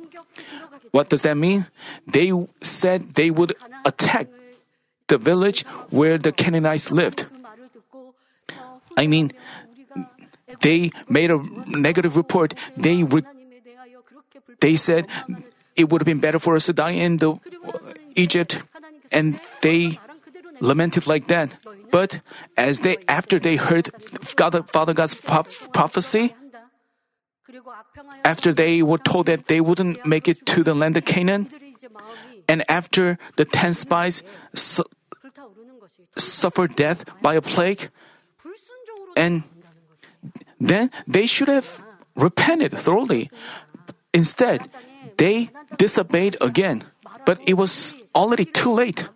[0.91, 1.67] What does that mean?
[2.07, 4.29] They said they would attack
[5.09, 7.27] the village where the Canaanites lived.
[8.97, 9.33] I mean,
[10.61, 12.55] they made a negative report.
[12.77, 13.23] They re-
[14.61, 15.07] they said
[15.79, 17.39] it would have been better for us to die in the uh,
[18.17, 18.61] Egypt.
[19.11, 19.99] And they
[20.61, 21.55] lamented like that.
[21.91, 22.21] But
[22.57, 23.89] as they after they heard
[24.37, 26.35] God, Father God's prophecy,
[28.25, 31.49] after they were told that they wouldn't make it to the land of Canaan,
[32.47, 34.85] and after the ten spies su-
[36.19, 37.89] suffered death by a plague,
[39.17, 39.45] and
[40.61, 41.81] then they should have
[42.17, 43.31] repented thoroughly.
[44.13, 44.69] Instead,
[45.19, 46.85] they disobeyed again,
[47.27, 49.09] but it was already too late.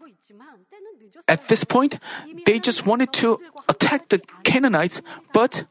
[1.28, 1.98] At this point,
[2.44, 3.38] they just wanted to
[3.68, 5.00] attack the Canaanites,
[5.32, 5.64] but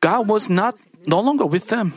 [0.00, 1.92] God was not no longer with them.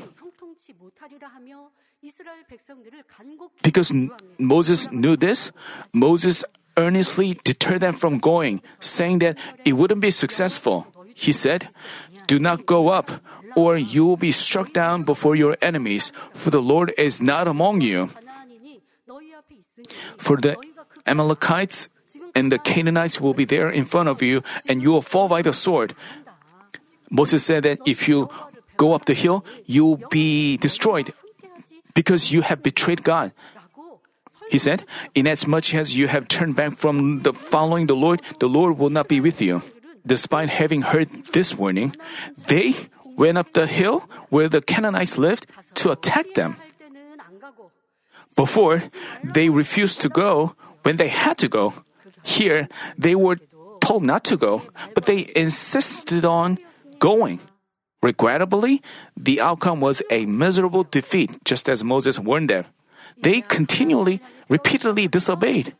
[3.63, 3.93] Because
[4.37, 5.51] Moses knew this,
[5.93, 6.43] Moses
[6.77, 10.87] earnestly deterred them from going, saying that it wouldn't be successful.
[11.13, 11.69] He said,
[12.27, 13.11] do not go up,
[13.55, 17.81] or you will be struck down before your enemies, for the Lord is not among
[17.81, 18.09] you.
[20.17, 20.57] For the
[21.05, 21.89] Amalekites
[22.33, 25.41] and the Canaanites will be there in front of you, and you will fall by
[25.41, 25.95] the sword.
[27.09, 28.29] Moses said that if you
[28.77, 31.13] go up the hill, you will be destroyed
[31.93, 33.31] because you have betrayed God.
[34.49, 34.85] He said,
[35.15, 39.07] Inasmuch as you have turned back from the following the Lord, the Lord will not
[39.07, 39.61] be with you
[40.05, 41.95] despite having heard this warning,
[42.47, 42.75] they
[43.17, 46.57] went up the hill where the Canaanites lived to attack them.
[48.35, 48.83] Before,
[49.23, 51.73] they refused to go when they had to go.
[52.23, 53.37] Here, they were
[53.79, 54.63] told not to go,
[54.93, 56.57] but they insisted on
[56.99, 57.39] going.
[58.01, 58.81] Regrettably,
[59.15, 62.65] the outcome was a miserable defeat, just as Moses warned them.
[63.17, 65.73] They continually, repeatedly disobeyed.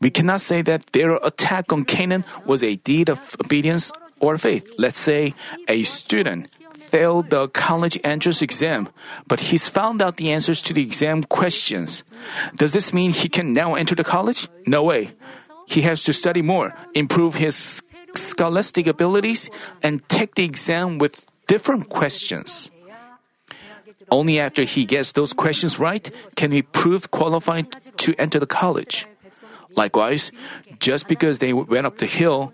[0.00, 4.70] We cannot say that their attack on Canaan was a deed of obedience or faith.
[4.78, 5.34] Let's say
[5.66, 6.50] a student
[6.90, 8.88] failed the college entrance exam,
[9.26, 12.04] but he's found out the answers to the exam questions.
[12.54, 14.48] Does this mean he can now enter the college?
[14.66, 15.12] No way.
[15.66, 17.82] He has to study more, improve his
[18.14, 19.50] scholastic abilities,
[19.82, 22.70] and take the exam with different questions.
[24.10, 29.06] Only after he gets those questions right can he prove qualified to enter the college.
[29.76, 30.32] Likewise,
[30.80, 32.52] just because they went up the hill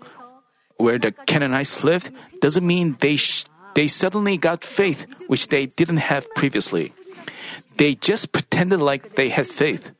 [0.77, 5.97] where the Canaanites lived doesn't mean they, sh- they suddenly got faith which they didn't
[5.97, 6.93] have previously.
[7.77, 9.91] They just pretended like they had faith.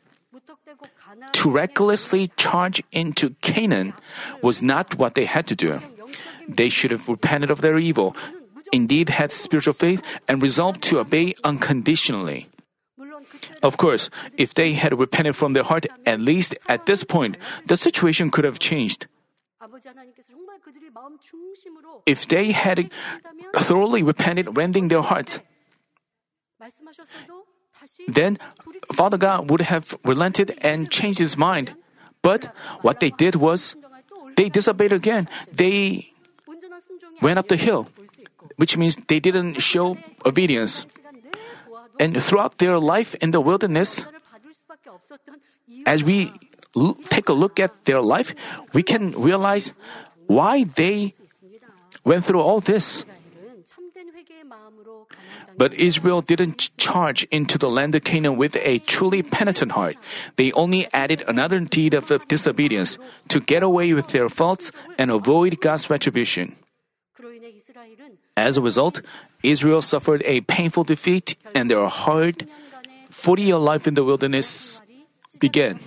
[1.34, 3.94] To recklessly charge into Canaan
[4.42, 5.82] was not what they had to do.
[6.48, 8.16] They should have repented of their evil
[8.72, 12.50] indeed had spiritual faith and resolved to obey unconditionally.
[13.62, 17.78] Of course, if they had repented from their heart, at least at this point, the
[17.78, 19.08] situation could have changed.
[22.06, 22.90] If they had
[23.56, 25.40] thoroughly repented, rending their hearts,
[28.08, 28.38] then
[28.94, 31.74] Father God would have relented and changed his mind.
[32.22, 33.76] But what they did was
[34.36, 35.30] they disobeyed again.
[35.52, 36.12] They
[37.22, 37.88] went up the hill
[38.58, 40.86] which means they didn't show obedience.
[42.00, 44.06] And throughout their life in the wilderness,
[45.86, 46.32] as we
[46.76, 48.36] l- take a look at their life,
[48.74, 49.74] we can realize
[50.28, 51.14] why they
[52.04, 53.06] went through all this.
[55.58, 59.98] But Israel didn't charge into the land of Canaan with a truly penitent heart.
[60.36, 62.98] They only added another deed of disobedience
[63.30, 66.56] to get away with their faults and avoid God's retribution.
[68.38, 69.02] As a result,
[69.42, 72.48] Israel suffered a painful defeat and their hard
[73.10, 74.80] 40 year life in the wilderness
[75.40, 75.80] began.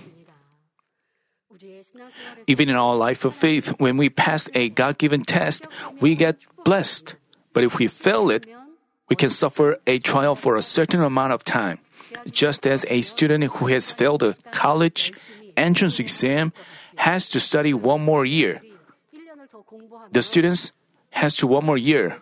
[2.47, 5.65] Even in our life of faith, when we pass a God given test,
[6.01, 7.15] we get blessed.
[7.53, 8.45] But if we fail it,
[9.07, 11.79] we can suffer a trial for a certain amount of time.
[12.27, 15.13] Just as a student who has failed a college
[15.55, 16.51] entrance exam
[16.97, 18.59] has to study one more year.
[20.11, 20.73] The students
[21.11, 22.19] has to one more year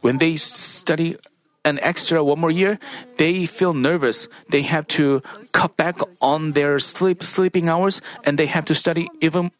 [0.00, 1.16] when they study
[1.64, 2.78] an extra one more year,
[3.18, 4.28] they feel nervous.
[4.48, 5.22] They have to
[5.52, 9.50] cut back on their sleep sleeping hours and they have to study even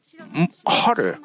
[0.67, 1.19] harder.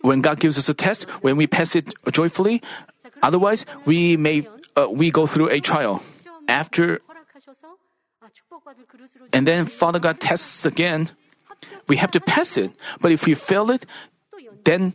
[0.00, 2.62] When God gives us a test, when we pass it joyfully,
[3.22, 6.02] otherwise we may uh, we go through a trial.
[6.48, 7.00] After
[9.32, 11.10] and then Father God tests again.
[11.86, 13.86] We have to pass it, but if we fail it,
[14.64, 14.94] then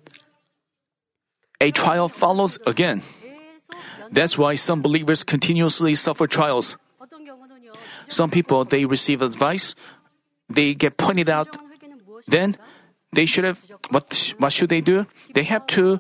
[1.60, 3.02] a trial follows again.
[4.12, 6.78] That's why some believers continuously suffer trials.
[8.10, 9.74] Some people, they receive advice,
[10.50, 11.58] they get pointed out,
[12.28, 12.58] then
[13.12, 15.08] they should have, what, what should they do?
[15.34, 16.00] They have to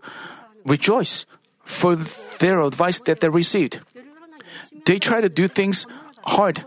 [0.65, 1.25] rejoice
[1.63, 1.95] for
[2.39, 3.79] their advice that they received.
[4.85, 5.87] They try to do things
[6.25, 6.65] hard,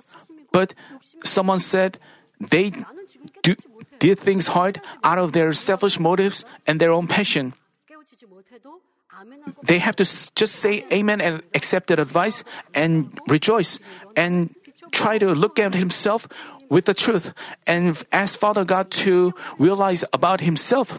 [0.53, 0.75] but
[1.23, 1.99] someone said
[2.41, 2.73] they
[3.99, 7.55] did things hard out of their selfish motives and their own passion.
[9.63, 12.45] They have to just say amen and accept that advice
[12.75, 13.79] and rejoice
[14.15, 14.55] and
[14.93, 16.29] try to look at himself
[16.69, 17.33] with the truth
[17.67, 20.99] and ask Father God to realize about himself.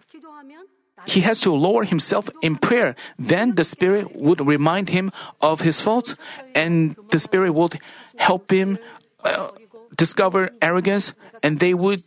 [1.05, 2.95] He has to lower himself in prayer.
[3.19, 6.15] Then the Spirit would remind him of his faults
[6.55, 7.79] and the Spirit would
[8.17, 8.79] help him
[9.23, 9.51] uh,
[9.95, 12.03] discover arrogance and they would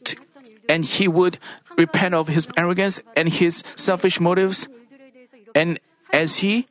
[0.71, 1.43] and he would
[1.77, 4.71] repent of his arrogance and his selfish motives.
[5.55, 5.83] And
[6.15, 6.71] as he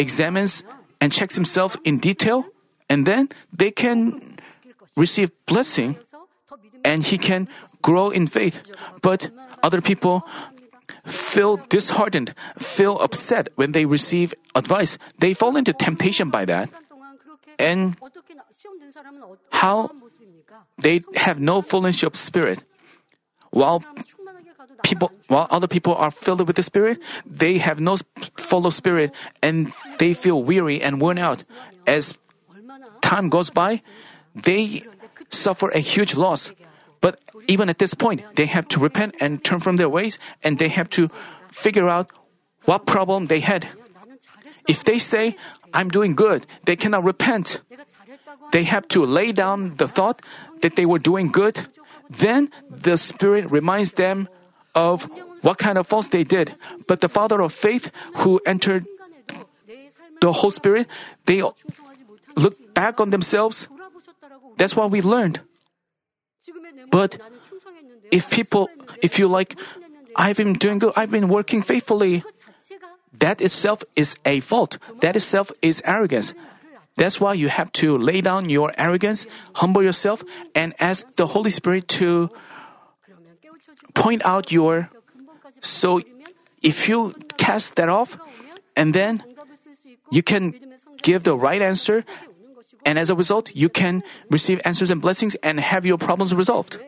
[0.00, 0.64] examines
[1.00, 2.48] and checks himself in detail,
[2.88, 4.40] and then they can
[4.96, 6.00] receive blessing
[6.82, 7.46] and he can
[7.82, 8.72] grow in faith.
[9.02, 9.28] But
[9.62, 10.24] other people
[11.04, 14.96] feel disheartened, feel upset when they receive advice.
[15.18, 16.70] They fall into temptation by that.
[17.58, 17.96] And
[19.50, 19.90] how
[20.78, 22.62] they have no fullness of spirit.
[23.50, 23.84] While
[24.82, 27.96] people, while other people are filled with the spirit, they have no
[28.36, 29.12] full of spirit
[29.42, 31.44] and they feel weary and worn out.
[31.86, 32.18] As
[33.00, 33.82] time goes by,
[34.34, 34.82] they
[35.30, 36.52] suffer a huge loss.
[37.00, 40.58] But even at this point, they have to repent and turn from their ways and
[40.58, 41.08] they have to
[41.50, 42.10] figure out
[42.64, 43.68] what problem they had.
[44.68, 45.36] If they say,
[45.72, 47.62] I'm doing good, they cannot repent
[48.52, 50.22] they have to lay down the thought
[50.62, 51.66] that they were doing good.
[52.08, 54.28] Then the Spirit reminds them
[54.74, 55.08] of
[55.42, 56.54] what kind of faults they did.
[56.86, 57.90] But the Father of faith
[58.22, 58.86] who entered
[60.20, 60.86] the Holy Spirit,
[61.26, 61.42] they
[62.36, 63.68] look back on themselves.
[64.56, 65.40] That's what we learned.
[66.90, 67.18] But
[68.10, 68.70] if people,
[69.02, 69.58] if you like,
[70.14, 72.22] I've been doing good, I've been working faithfully,
[73.18, 74.78] that itself is a fault.
[75.00, 76.32] That itself is arrogance.
[76.96, 80.24] That's why you have to lay down your arrogance, humble yourself,
[80.54, 82.30] and ask the Holy Spirit to
[83.94, 84.88] point out your.
[85.60, 86.00] So
[86.62, 88.16] if you cast that off,
[88.76, 89.22] and then
[90.10, 90.54] you can
[91.02, 92.04] give the right answer,
[92.84, 96.78] and as a result, you can receive answers and blessings and have your problems resolved.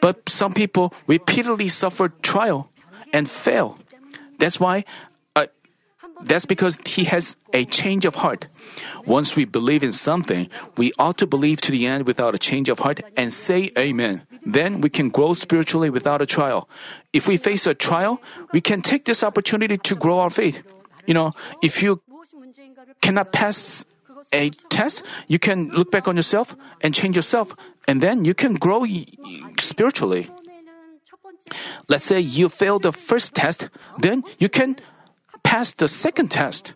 [0.00, 2.70] But some people repeatedly suffer trial
[3.12, 3.78] and fail.
[4.38, 4.84] That's why
[6.22, 8.46] that's because he has a change of heart.
[9.06, 12.68] Once we believe in something, we ought to believe to the end without a change
[12.68, 14.22] of heart and say amen.
[14.44, 16.68] Then we can grow spiritually without a trial.
[17.12, 18.20] If we face a trial,
[18.52, 20.62] we can take this opportunity to grow our faith.
[21.06, 22.02] You know, if you
[23.00, 23.84] cannot pass
[24.32, 27.54] a test, you can look back on yourself and change yourself,
[27.86, 28.84] and then you can grow
[29.58, 30.30] spiritually.
[31.88, 34.76] Let's say you fail the first test, then you can
[35.42, 36.74] pass the second test.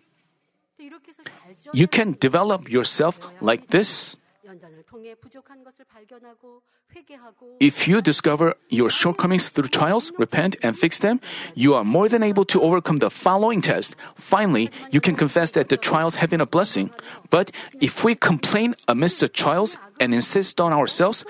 [1.73, 4.17] You can develop yourself like this.
[7.61, 11.21] If you discover your shortcomings through trials, repent, and fix them,
[11.55, 13.97] you are more than able to overcome the following test.
[14.17, 16.91] Finally, you can confess that the trials have been a blessing.
[17.31, 17.51] But
[17.81, 21.25] if we complain amidst the trials and insist on ourselves,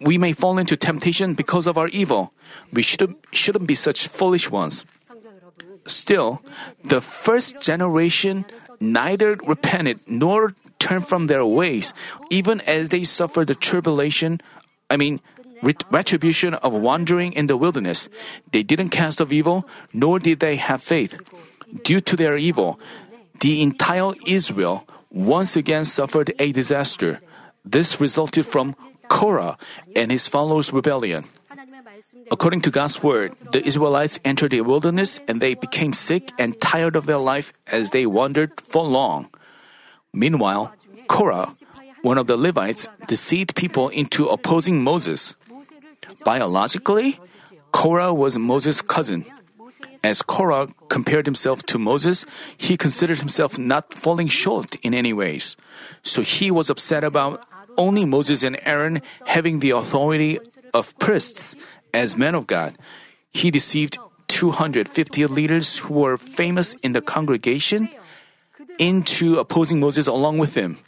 [0.00, 2.32] we may fall into temptation because of our evil.
[2.72, 4.84] We should shouldn't be such foolish ones.
[5.88, 6.40] Still,
[6.84, 8.44] the first generation
[8.78, 11.92] neither repented nor turned from their ways,
[12.30, 14.40] even as they suffered the tribulation,
[14.88, 15.20] I mean,
[15.90, 18.08] retribution of wandering in the wilderness.
[18.52, 21.18] They didn't cast off evil, nor did they have faith.
[21.82, 22.78] Due to their evil,
[23.40, 27.20] the entire Israel once again suffered a disaster.
[27.64, 28.76] This resulted from
[29.08, 29.58] Korah
[29.96, 31.24] and his followers' rebellion.
[32.30, 36.96] According to God's word, the Israelites entered the wilderness and they became sick and tired
[36.96, 39.28] of their life as they wandered for long.
[40.12, 40.72] Meanwhile,
[41.08, 41.54] Korah,
[42.02, 45.34] one of the Levites, deceived people into opposing Moses.
[46.24, 47.20] Biologically,
[47.72, 49.24] Korah was Moses' cousin.
[50.04, 52.24] As Korah compared himself to Moses,
[52.56, 55.56] he considered himself not falling short in any ways.
[56.02, 57.44] So he was upset about
[57.76, 60.38] only Moses and Aaron having the authority
[60.74, 61.56] of priests
[61.92, 62.76] as men of God.
[63.30, 67.88] He deceived 250 leaders who were famous in the congregation
[68.78, 70.78] into opposing Moses along with him.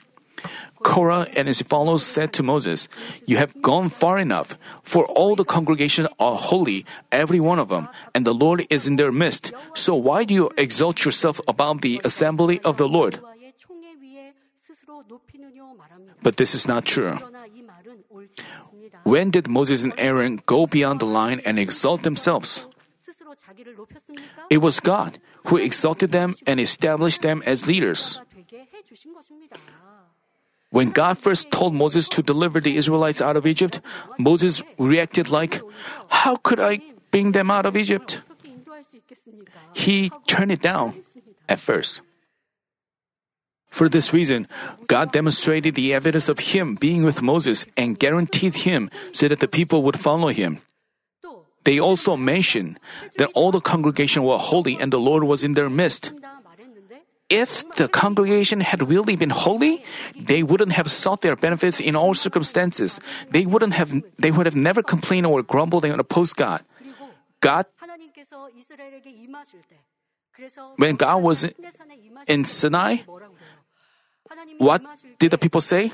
[0.82, 2.88] Korah and his followers said to Moses,
[3.26, 7.88] You have gone far enough, for all the congregation are holy, every one of them,
[8.14, 9.52] and the Lord is in their midst.
[9.74, 13.20] So why do you exalt yourself about the assembly of the Lord?
[16.22, 17.18] But this is not true.
[19.10, 22.70] When did Moses and Aaron go beyond the line and exalt themselves?
[24.46, 25.18] It was God
[25.50, 28.22] who exalted them and established them as leaders.
[30.70, 33.82] When God first told Moses to deliver the Israelites out of Egypt,
[34.14, 35.58] Moses reacted like,
[36.06, 36.78] How could I
[37.10, 38.22] bring them out of Egypt?
[39.74, 40.94] He turned it down
[41.50, 42.06] at first.
[43.70, 44.46] For this reason,
[44.86, 49.48] God demonstrated the evidence of Him being with Moses and guaranteed him so that the
[49.48, 50.60] people would follow him.
[51.64, 52.78] They also mention
[53.16, 56.10] that all the congregation were holy and the Lord was in their midst.
[57.30, 59.84] If the congregation had really been holy,
[60.18, 62.98] they wouldn't have sought their benefits in all circumstances.
[63.30, 66.64] They wouldn't have they would have never complained or grumbled and opposed God.
[67.38, 67.66] God
[70.76, 71.44] when God was
[72.26, 72.98] in Sinai,
[74.58, 74.82] what
[75.18, 75.92] did the people say?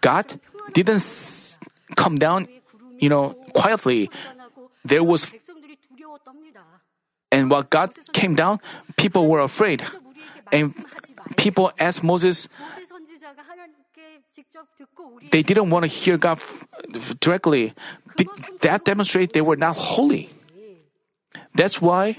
[0.00, 0.40] God
[0.72, 1.58] didn't
[1.96, 2.48] come down,
[2.98, 4.10] you know, quietly.
[4.84, 5.26] There was,
[7.30, 8.60] and while God came down,
[8.96, 9.82] people were afraid.
[10.52, 10.74] And
[11.36, 12.48] people asked Moses,
[15.30, 16.38] they didn't want to hear God
[17.20, 17.74] directly.
[18.62, 20.30] That demonstrates they were not holy.
[21.54, 22.16] That's why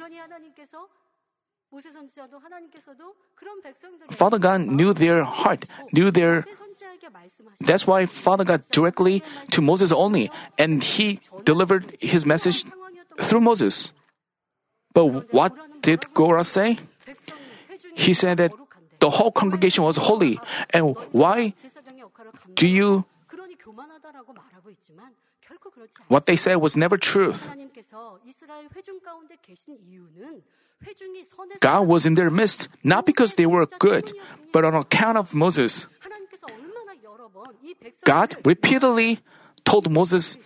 [4.11, 6.45] Father God knew their heart, knew their.
[7.61, 12.65] That's why Father God directly to Moses only, and he delivered his message
[13.19, 13.91] through Moses.
[14.93, 16.77] But what did Korah say?
[17.95, 18.53] He said that
[18.99, 20.39] the whole congregation was holy,
[20.71, 21.53] and why
[22.55, 23.05] do you
[26.07, 27.49] what they said was never truth.
[31.61, 34.11] God was in their midst, not because they were good,
[34.51, 35.85] but on account of Moses.
[38.05, 39.19] God repeatedly
[39.65, 40.37] told Moses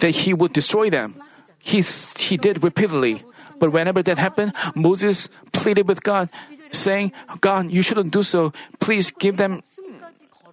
[0.00, 1.20] that he would destroy them.
[1.58, 1.82] He,
[2.16, 3.22] he did repeatedly.
[3.58, 6.30] But whenever that happened, Moses pleaded with God,
[6.72, 8.52] saying, God, you shouldn't do so.
[8.78, 9.62] Please give them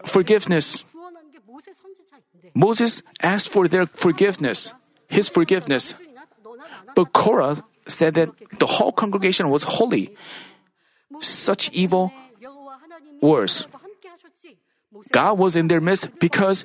[0.06, 0.84] forgiveness.
[2.56, 4.72] Moses asked for their forgiveness,
[5.08, 5.94] his forgiveness.
[6.96, 10.16] But Korah said that the whole congregation was holy.
[11.20, 12.12] Such evil
[13.22, 13.68] words.
[15.12, 16.64] God was in their midst because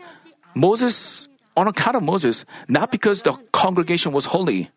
[0.55, 4.70] Moses, on account of Moses, not because the congregation was holy.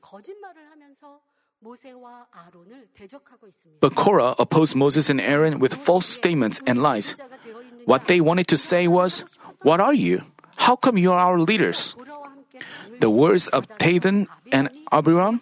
[3.80, 7.16] But Korah opposed Moses and Aaron with false statements and lies.
[7.86, 9.24] What they wanted to say was,
[9.62, 10.24] What are you?
[10.64, 11.96] How come you are our leaders?
[13.00, 15.42] The words of Dathan and Abiram,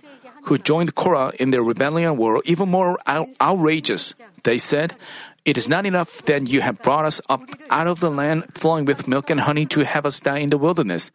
[0.49, 4.15] who joined Korah in their rebellion, were even more out- outrageous.
[4.43, 4.97] They said,
[5.45, 8.85] It is not enough that you have brought us up out of the land flowing
[8.85, 11.11] with milk and honey to have us die in the wilderness.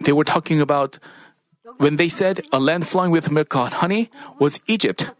[0.00, 0.98] They were talking about
[1.78, 5.12] when they said a land flowing with milk and honey was Egypt.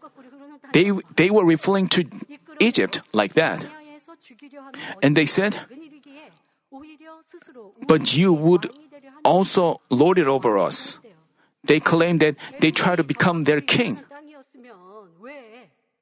[0.71, 2.05] They, they were referring to
[2.59, 3.65] Egypt like that.
[5.01, 5.59] And they said,
[7.87, 8.71] But you would
[9.23, 10.97] also lord it over us.
[11.63, 13.99] They claim that they try to become their king.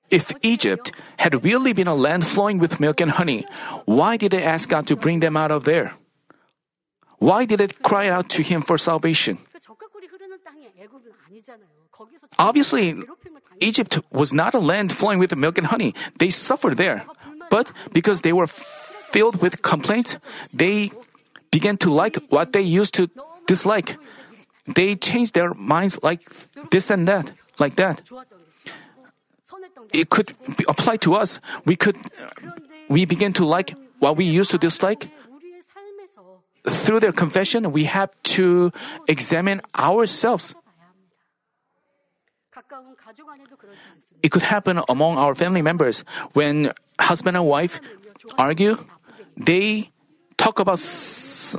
[0.09, 3.45] If Egypt had really been a land flowing with milk and honey,
[3.85, 5.93] why did they ask God to bring them out of there?
[7.19, 9.37] Why did they cry out to Him for salvation?
[12.39, 12.95] Obviously,
[13.59, 15.93] Egypt was not a land flowing with milk and honey.
[16.17, 17.05] They suffered there.
[17.49, 20.17] But because they were filled with complaints,
[20.53, 20.91] they
[21.51, 23.09] began to like what they used to
[23.45, 23.97] dislike.
[24.67, 26.21] They changed their minds like
[26.71, 28.01] this and that, like that.
[29.91, 31.39] It could be applied to us.
[31.65, 31.97] We could,
[32.87, 35.09] we begin to like what we used to dislike.
[36.69, 38.71] Through their confession, we have to
[39.07, 40.55] examine ourselves.
[44.23, 46.03] It could happen among our family members.
[46.33, 47.79] When husband and wife
[48.37, 48.77] argue,
[49.37, 49.89] they
[50.37, 51.57] talk about s-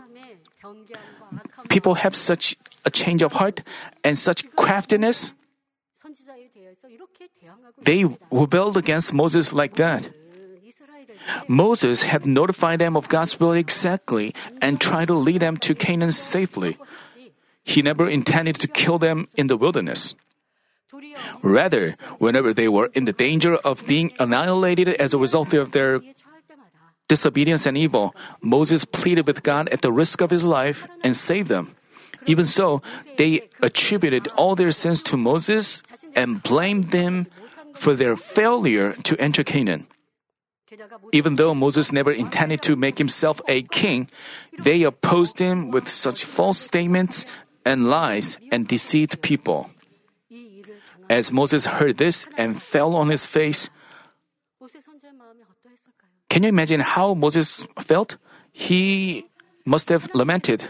[1.68, 3.62] people have such a change of heart
[4.04, 5.32] and such craftiness.
[7.82, 10.10] They rebelled against Moses like that.
[11.48, 16.10] Moses had notified them of God's will exactly and tried to lead them to Canaan
[16.12, 16.76] safely.
[17.64, 20.14] He never intended to kill them in the wilderness.
[21.42, 26.00] Rather, whenever they were in the danger of being annihilated as a result of their
[27.08, 31.48] disobedience and evil, Moses pleaded with God at the risk of his life and saved
[31.48, 31.74] them.
[32.26, 32.80] Even so,
[33.16, 35.82] they attributed all their sins to Moses
[36.14, 37.26] and blamed him
[37.74, 39.86] for their failure to enter Canaan.
[41.12, 44.08] Even though Moses never intended to make himself a king,
[44.58, 47.26] they opposed him with such false statements
[47.64, 49.68] and lies and deceived people.
[51.12, 53.68] As Moses heard this and fell on his face,
[56.30, 58.16] can you imagine how Moses felt?
[58.50, 59.28] He
[59.66, 60.64] must have lamented.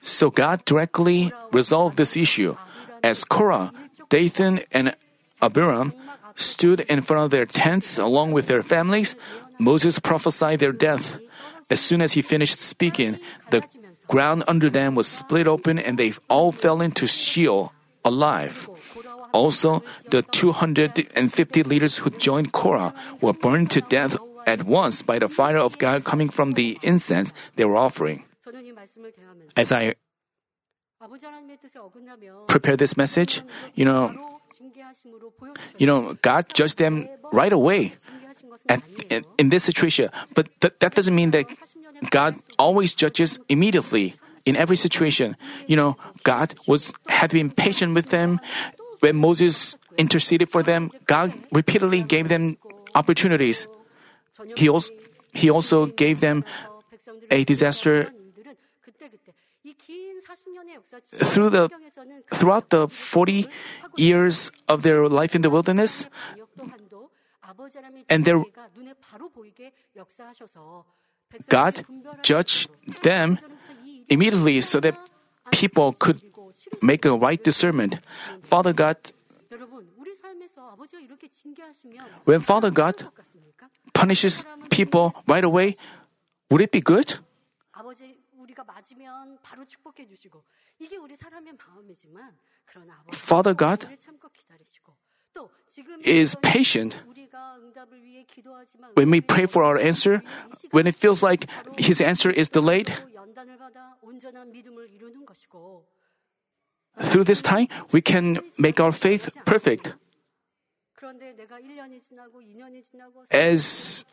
[0.00, 2.54] So God directly resolved this issue.
[3.02, 3.72] As Korah,
[4.10, 4.94] Dathan, and
[5.42, 5.92] Abiram
[6.36, 9.16] stood in front of their tents along with their families,
[9.58, 11.18] Moses prophesied their death.
[11.68, 13.18] As soon as he finished speaking,
[13.50, 13.66] the
[14.06, 17.72] ground under them was split open and they all fell into Sheol
[18.04, 18.70] alive.
[19.34, 21.02] Also, the 250
[21.64, 24.16] leaders who joined Korah were burned to death
[24.46, 28.22] at once by the fire of God coming from the incense they were offering.
[29.56, 29.94] As I
[32.46, 33.42] prepare this message,
[33.74, 34.14] you know,
[35.78, 37.94] you know, God judged them right away
[38.68, 40.10] at, in, in this situation.
[40.34, 41.46] But th- that doesn't mean that
[42.10, 44.14] God always judges immediately
[44.44, 45.36] in every situation.
[45.66, 48.40] You know, God was had been patient with them,
[49.04, 50.88] when Moses interceded for them.
[51.04, 52.56] God repeatedly gave them
[52.96, 53.68] opportunities.
[54.56, 54.90] He also
[55.36, 56.44] he also gave them
[57.30, 58.08] a disaster
[61.12, 61.68] through the
[62.32, 63.46] throughout the 40
[63.96, 66.06] years of their life in the wilderness.
[68.08, 68.40] and their-
[71.48, 71.84] God
[72.22, 72.70] judged
[73.02, 73.38] them
[74.08, 74.96] immediately so that
[75.50, 76.22] people could
[76.82, 78.00] make a right discernment.
[78.42, 78.96] Father God,
[82.24, 83.06] when Father God
[83.92, 85.76] punishes people right away,
[86.50, 87.14] would it be good?
[93.12, 93.86] Father God
[96.04, 96.96] is patient.
[98.94, 100.22] When we pray for our answer,
[100.70, 101.46] when it feels like
[101.78, 102.92] His answer is delayed,
[107.02, 109.94] through this time, we can make our faith perfect.
[113.30, 114.04] As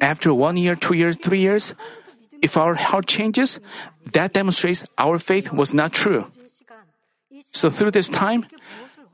[0.00, 1.74] after one year, two years, three years,
[2.42, 3.60] if our heart changes,
[4.12, 6.26] that demonstrates our faith was not true.
[7.52, 8.46] So through this time,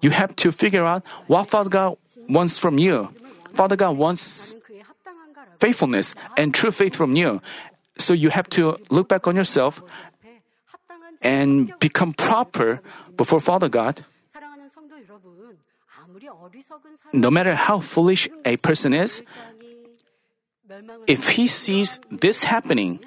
[0.00, 1.96] you have to figure out what Father God
[2.28, 3.10] wants from you.
[3.54, 4.56] Father God wants
[5.60, 7.40] faithfulness and true faith from you.
[7.96, 9.82] So you have to look back on yourself
[11.24, 12.80] and become proper
[13.16, 14.04] before Father God,
[17.12, 19.22] no matter how foolish a person is,
[21.06, 23.00] if he sees this happening,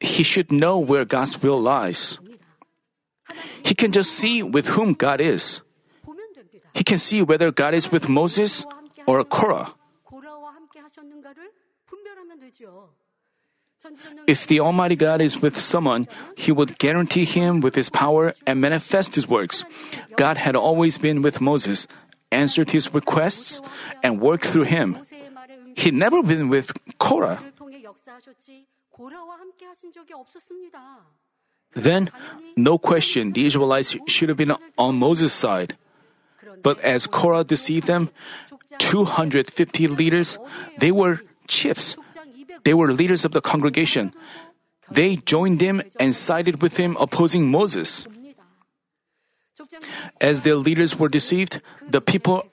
[0.00, 2.18] he should know where God's will lies.
[3.64, 5.60] He can just see with whom God is.
[6.74, 8.66] He can see whether God is with Moses
[9.06, 9.72] or Korah.
[14.26, 18.60] If the Almighty God is with someone, He would guarantee him with His power and
[18.60, 19.64] manifest His works.
[20.16, 21.86] God had always been with Moses,
[22.32, 23.62] answered his requests,
[24.02, 24.98] and worked through him.
[25.76, 27.40] He never been with Korah.
[31.74, 32.10] Then,
[32.56, 35.76] no question, the Israelites should have been on Moses' side.
[36.62, 38.10] But as Korah deceived them,
[38.78, 40.38] 250 leaders,
[40.78, 41.96] they were chips
[42.64, 44.12] they were leaders of the congregation.
[44.90, 48.06] They joined him and sided with him opposing Moses.
[50.20, 52.46] As their leaders were deceived, the people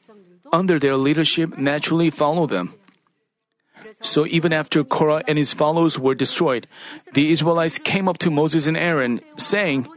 [0.51, 2.74] under their leadership naturally followed them.
[4.01, 6.68] So even after Korah and his followers were destroyed,
[7.14, 9.88] the Israelites came up to Moses and Aaron, saying,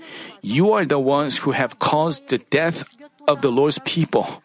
[0.43, 2.85] You are the ones who have caused the death
[3.29, 4.43] of the Lord's people.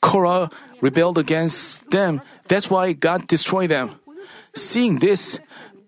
[0.00, 0.50] Korah
[0.80, 2.20] rebelled against them.
[2.48, 3.96] That's why God destroyed them.
[4.54, 5.38] Seeing this,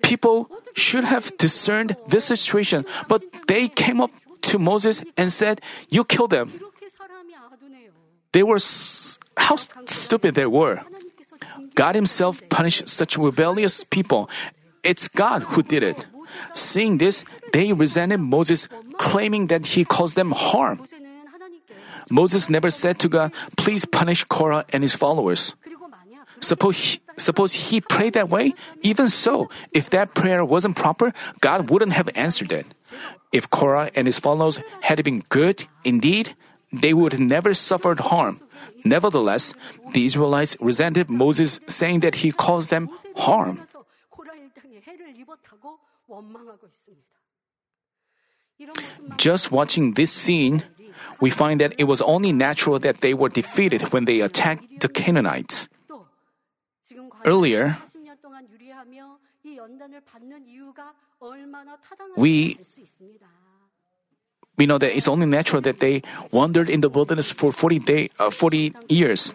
[0.03, 4.11] people should have discerned this situation, but they came up
[4.43, 6.53] to Moses and said, You kill them.
[8.33, 8.59] They were,
[9.37, 10.81] how stupid they were.
[11.75, 14.29] God Himself punished such rebellious people.
[14.83, 16.07] It's God who did it.
[16.53, 18.69] Seeing this, they resented Moses,
[18.99, 20.83] claiming that he caused them harm.
[22.11, 25.55] Moses never said to God, please punish Korah and his followers.
[26.41, 28.55] Suppose he, suppose he prayed that way?
[28.83, 32.67] Even so, if that prayer wasn't proper, God wouldn't have answered it.
[33.33, 36.37] If Korah and his followers had been good, indeed,
[36.73, 38.41] they would never suffered harm.
[38.85, 39.55] Nevertheless,
[39.93, 43.63] the Israelites resented Moses saying that he caused them harm.
[49.17, 50.63] Just watching this scene,
[51.21, 54.89] we find that it was only natural that they were defeated when they attacked the
[54.89, 55.69] Canaanites.
[57.25, 57.79] Earlier,
[62.17, 62.59] we
[64.57, 68.11] we know that it's only natural that they wandered in the wilderness for 40 day,
[68.19, 69.35] uh, 40 years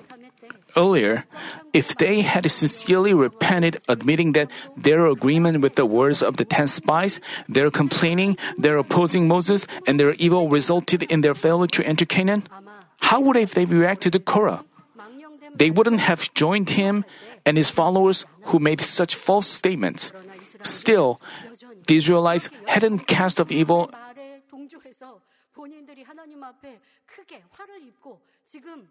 [0.68, 1.24] 참회 때 earlier,
[1.72, 6.66] if they had sincerely repented, admitting that their agreement with the words of the ten
[6.66, 12.04] spies, their complaining, their opposing Moses, and their evil resulted in their failure to enter
[12.04, 14.64] Canaan, 아마 how would they have reacted to Korah?
[14.96, 17.04] 망령된 They wouldn't have joined him
[17.46, 20.10] and his followers who made such false statements.
[20.10, 25.20] 그러나 이스라엘은 Still, 여전히 the Israelites hadn't cast off evil 말에 동조해서
[25.52, 28.88] 본인들이 하나님 앞에 크게 화를 입고 지금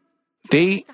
[0.51, 0.85] they,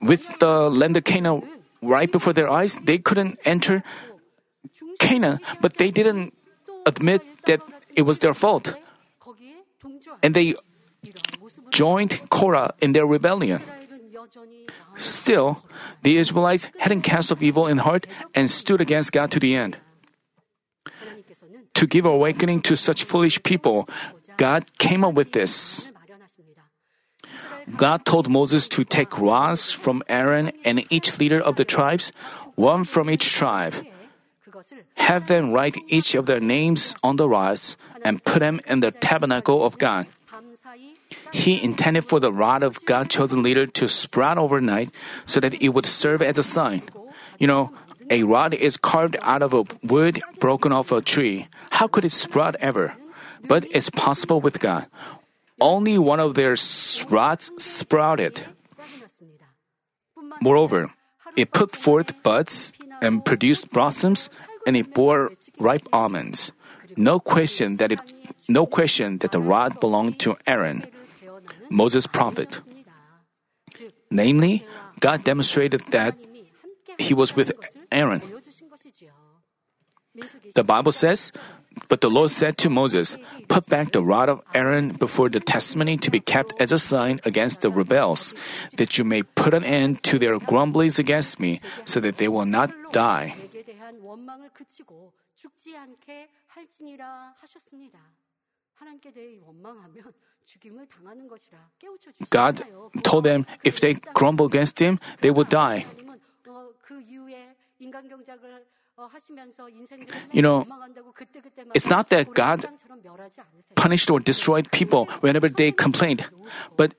[0.00, 1.42] with the land of Canaan
[1.82, 3.82] right before their eyes, they couldn't enter
[4.98, 6.34] Canaan, but they didn't
[6.84, 7.60] admit that
[7.94, 8.74] it was their fault.
[10.22, 10.54] And they
[11.70, 13.62] joined Korah in their rebellion.
[14.96, 15.62] Still,
[16.02, 19.76] the Israelites hadn't cast off evil in heart and stood against God to the end.
[21.74, 23.88] To give awakening to such foolish people,
[24.36, 25.88] God came up with this.
[27.74, 32.12] God told Moses to take rods from Aaron and each leader of the tribes,
[32.54, 33.74] one from each tribe.
[34.96, 38.92] Have them write each of their names on the rods and put them in the
[38.92, 40.06] tabernacle of God.
[41.32, 44.90] He intended for the rod of God's chosen leader to sprout overnight
[45.26, 46.82] so that it would serve as a sign.
[47.38, 47.72] You know,
[48.08, 51.48] a rod is carved out of a wood broken off a tree.
[51.70, 52.94] How could it sprout ever?
[53.46, 54.86] But it's possible with God
[55.60, 56.56] only one of their
[57.08, 58.40] rods sprouted.
[60.40, 60.92] Moreover,
[61.36, 64.30] it put forth buds and produced blossoms,
[64.66, 66.52] and it bore ripe almonds.
[66.96, 68.00] No question that it,
[68.48, 70.86] no question that the rod belonged to Aaron,
[71.68, 72.58] Moses' prophet.
[74.10, 74.64] Namely,
[75.00, 76.16] God demonstrated that
[76.98, 77.52] he was with
[77.92, 78.22] Aaron.
[80.54, 81.32] The Bible says,
[81.88, 83.16] but the Lord said to Moses,
[83.48, 87.20] Put back the rod of Aaron before the testimony to be kept as a sign
[87.24, 88.34] against the rebels,
[88.76, 92.46] that you may put an end to their grumblings against me, so that they will
[92.46, 93.36] not die.
[102.30, 102.62] God
[103.02, 105.86] told them if they grumble against him, they will die.
[110.32, 110.66] You know,
[111.74, 112.64] it's not that God
[113.74, 116.24] punished or destroyed people whenever they complained,
[116.76, 116.94] but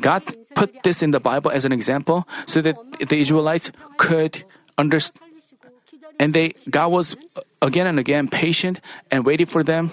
[0.00, 0.22] God
[0.54, 4.44] put this in the Bible as an example so that the Israelites could
[4.76, 5.20] understand.
[6.18, 7.16] And they, God was
[7.62, 8.80] again and again patient
[9.10, 9.90] and waited for them.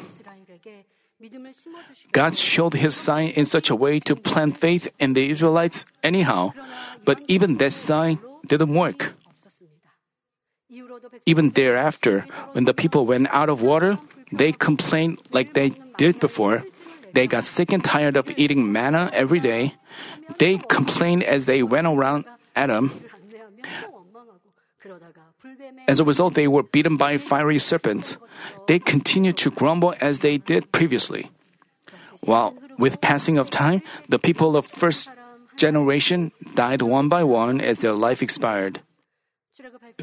[2.11, 6.53] God showed his sign in such a way to plant faith in the Israelites anyhow,
[7.05, 9.13] but even that sign didn't work.
[11.25, 13.97] Even thereafter, when the people went out of water,
[14.31, 16.63] they complained like they did before.
[17.13, 19.75] they got sick and tired of eating manna every day.
[20.37, 22.25] They complained as they went around
[22.55, 23.03] Edom.
[25.87, 28.17] As a result, they were beaten by fiery serpents.
[28.67, 31.29] They continued to grumble as they did previously.
[32.23, 35.09] While with passing of time, the people of first
[35.57, 38.81] generation died one by one as their life expired.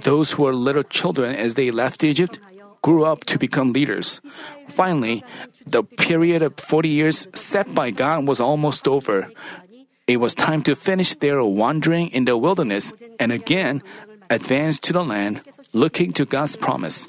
[0.02, 2.38] Those who were little children as they left Egypt
[2.82, 4.20] grew up to become leaders.
[4.68, 5.24] Finally,
[5.66, 9.28] the period of 40 years set by God was almost over.
[10.06, 13.82] It was time to finish their wandering in the wilderness and again
[14.30, 15.42] advance to the land,
[15.72, 17.08] looking to God's promise.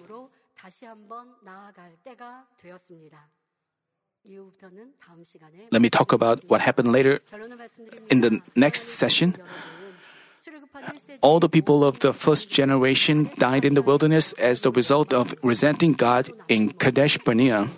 [5.72, 7.22] Let me talk about what happened later
[8.10, 9.36] in the next session.
[11.22, 15.36] All the people of the first generation died in the wilderness as the result of
[15.44, 17.70] resenting God in Kadesh Barnea.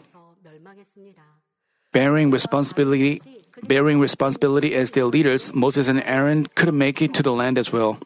[1.91, 3.21] Bearing responsibility,
[3.63, 7.71] bearing responsibility as their leaders, Moses and Aaron couldn't make it to the land as
[7.71, 7.97] well.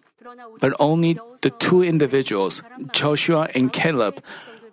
[0.60, 4.24] But only the two individuals, Joshua and Caleb,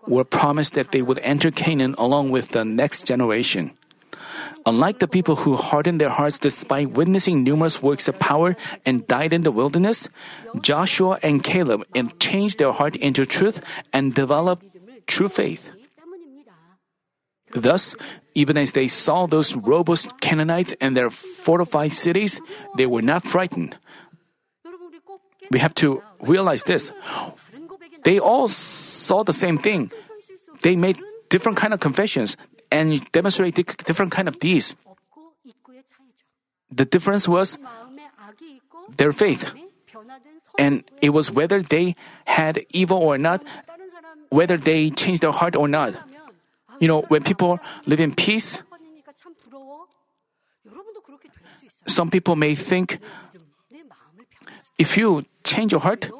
[0.06, 3.72] were promised that they would enter Canaan along with the next generation.
[4.64, 8.56] Unlike the people who hardened their hearts despite witnessing numerous works of power
[8.86, 10.08] and died in the wilderness,
[10.60, 11.82] Joshua and Caleb
[12.20, 13.60] changed their heart into truth
[13.92, 14.66] and developed
[15.06, 15.70] true faith.
[17.52, 17.94] Thus,
[18.34, 22.40] even as they saw those robust Canaanites and their fortified cities,
[22.76, 23.76] they were not frightened.
[25.50, 26.92] We have to realize this.
[28.04, 29.90] They all saw the same thing.
[30.62, 30.98] They made
[31.28, 32.36] different kind of confessions
[32.72, 33.54] and demonstrate
[33.84, 34.74] different kind of deeds.
[36.72, 37.58] The difference was
[38.96, 39.52] their faith.
[40.58, 41.94] And it was whether they
[42.24, 43.44] had evil or not,
[44.30, 45.94] whether they changed their heart or not.
[46.80, 48.62] You know, when people live in peace,
[51.86, 52.98] some people may think
[54.78, 56.10] if you change your heart,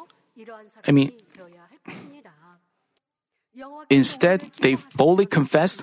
[0.86, 1.12] I mean,
[3.88, 5.82] instead they boldly confessed,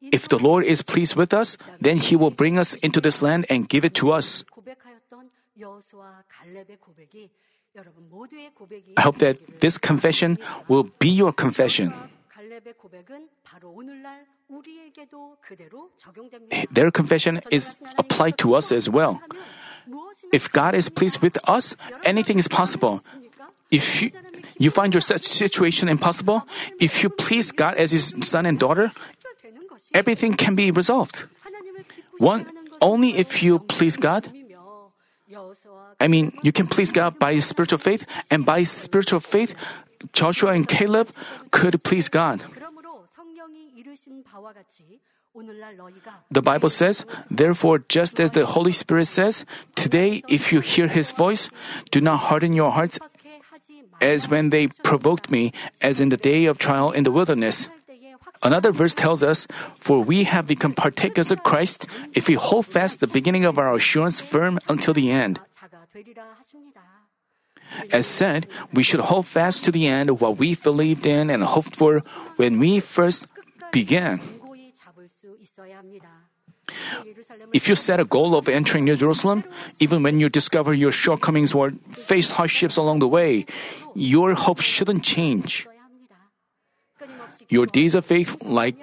[0.00, 3.46] if the Lord is pleased with us, then He will bring us into this land
[3.50, 4.44] and give it to us.
[8.96, 10.38] I hope that this confession
[10.68, 11.92] will be your confession.
[16.70, 19.20] Their confession is applied to us as well.
[20.32, 23.00] If God is pleased with us, anything is possible.
[23.70, 24.10] If you,
[24.58, 26.46] you find your situation impossible,
[26.80, 28.92] if you please God as His son and daughter,
[29.94, 31.24] everything can be resolved.
[32.18, 32.46] One,
[32.80, 34.30] only if you please God.
[36.00, 39.54] I mean, you can please God by spiritual faith, and by spiritual faith,
[40.12, 41.10] Joshua and Caleb
[41.50, 42.44] could please God.
[46.30, 51.10] The Bible says, therefore, just as the Holy Spirit says, today, if you hear His
[51.10, 51.50] voice,
[51.90, 52.98] do not harden your hearts
[54.00, 57.68] as when they provoked me, as in the day of trial in the wilderness.
[58.42, 59.46] Another verse tells us,
[59.80, 63.74] For we have become partakers of Christ if we hold fast the beginning of our
[63.74, 65.40] assurance firm until the end.
[67.92, 71.42] As said, we should hold fast to the end of what we believed in and
[71.42, 72.00] hoped for
[72.36, 73.26] when we first
[73.72, 74.20] began.
[77.52, 79.44] If you set a goal of entering New Jerusalem,
[79.80, 83.46] even when you discover your shortcomings or face hardships along the way,
[83.94, 85.66] your hope shouldn't change.
[87.48, 88.76] Your deeds of faith, like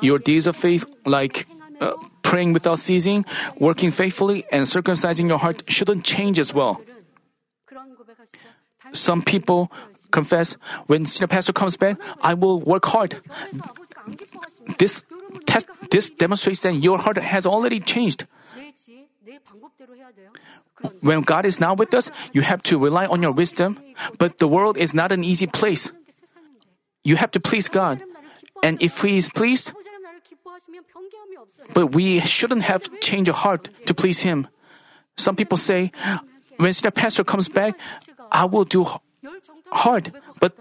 [0.00, 1.46] your deeds of faith, like
[1.80, 1.92] uh,
[2.22, 3.24] praying without ceasing,
[3.58, 6.80] working faithfully, and circumcising your heart, shouldn't change as well.
[8.92, 9.72] Some people
[10.10, 10.56] confess,
[10.86, 13.20] when senior pastor comes back, I will work hard.
[14.78, 15.02] This
[15.46, 18.26] test, this demonstrates that your heart has already changed.
[21.00, 23.78] When God is not with us, you have to rely on your wisdom,
[24.18, 25.90] but the world is not an easy place.
[27.04, 28.02] You have to please God.
[28.62, 29.72] And if He is pleased,
[31.74, 34.46] but we shouldn't have change our heart to please Him.
[35.16, 35.90] Some people say,
[36.56, 37.74] when the pastor comes back,
[38.30, 38.86] I will do
[39.70, 40.56] hard, but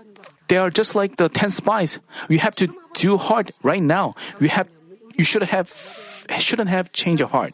[0.47, 1.99] they are just like the ten spies.
[2.27, 4.15] You have to do hard right now.
[4.39, 4.67] You have,
[5.15, 5.71] you should have,
[6.39, 7.53] shouldn't have change your heart.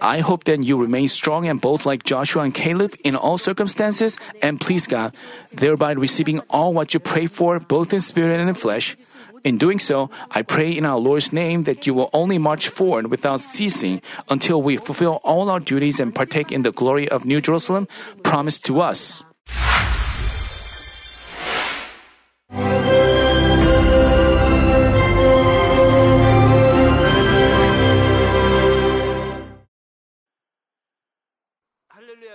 [0.00, 4.18] I hope that you remain strong and bold like Joshua and Caleb in all circumstances
[4.42, 5.14] and please God,
[5.52, 8.96] thereby receiving all what you pray for, both in spirit and in flesh.
[9.44, 13.10] In doing so, I pray in our Lord's name that you will only march forward
[13.10, 17.40] without ceasing until we fulfill all our duties and partake in the glory of New
[17.40, 17.86] Jerusalem
[18.24, 19.22] promised to us.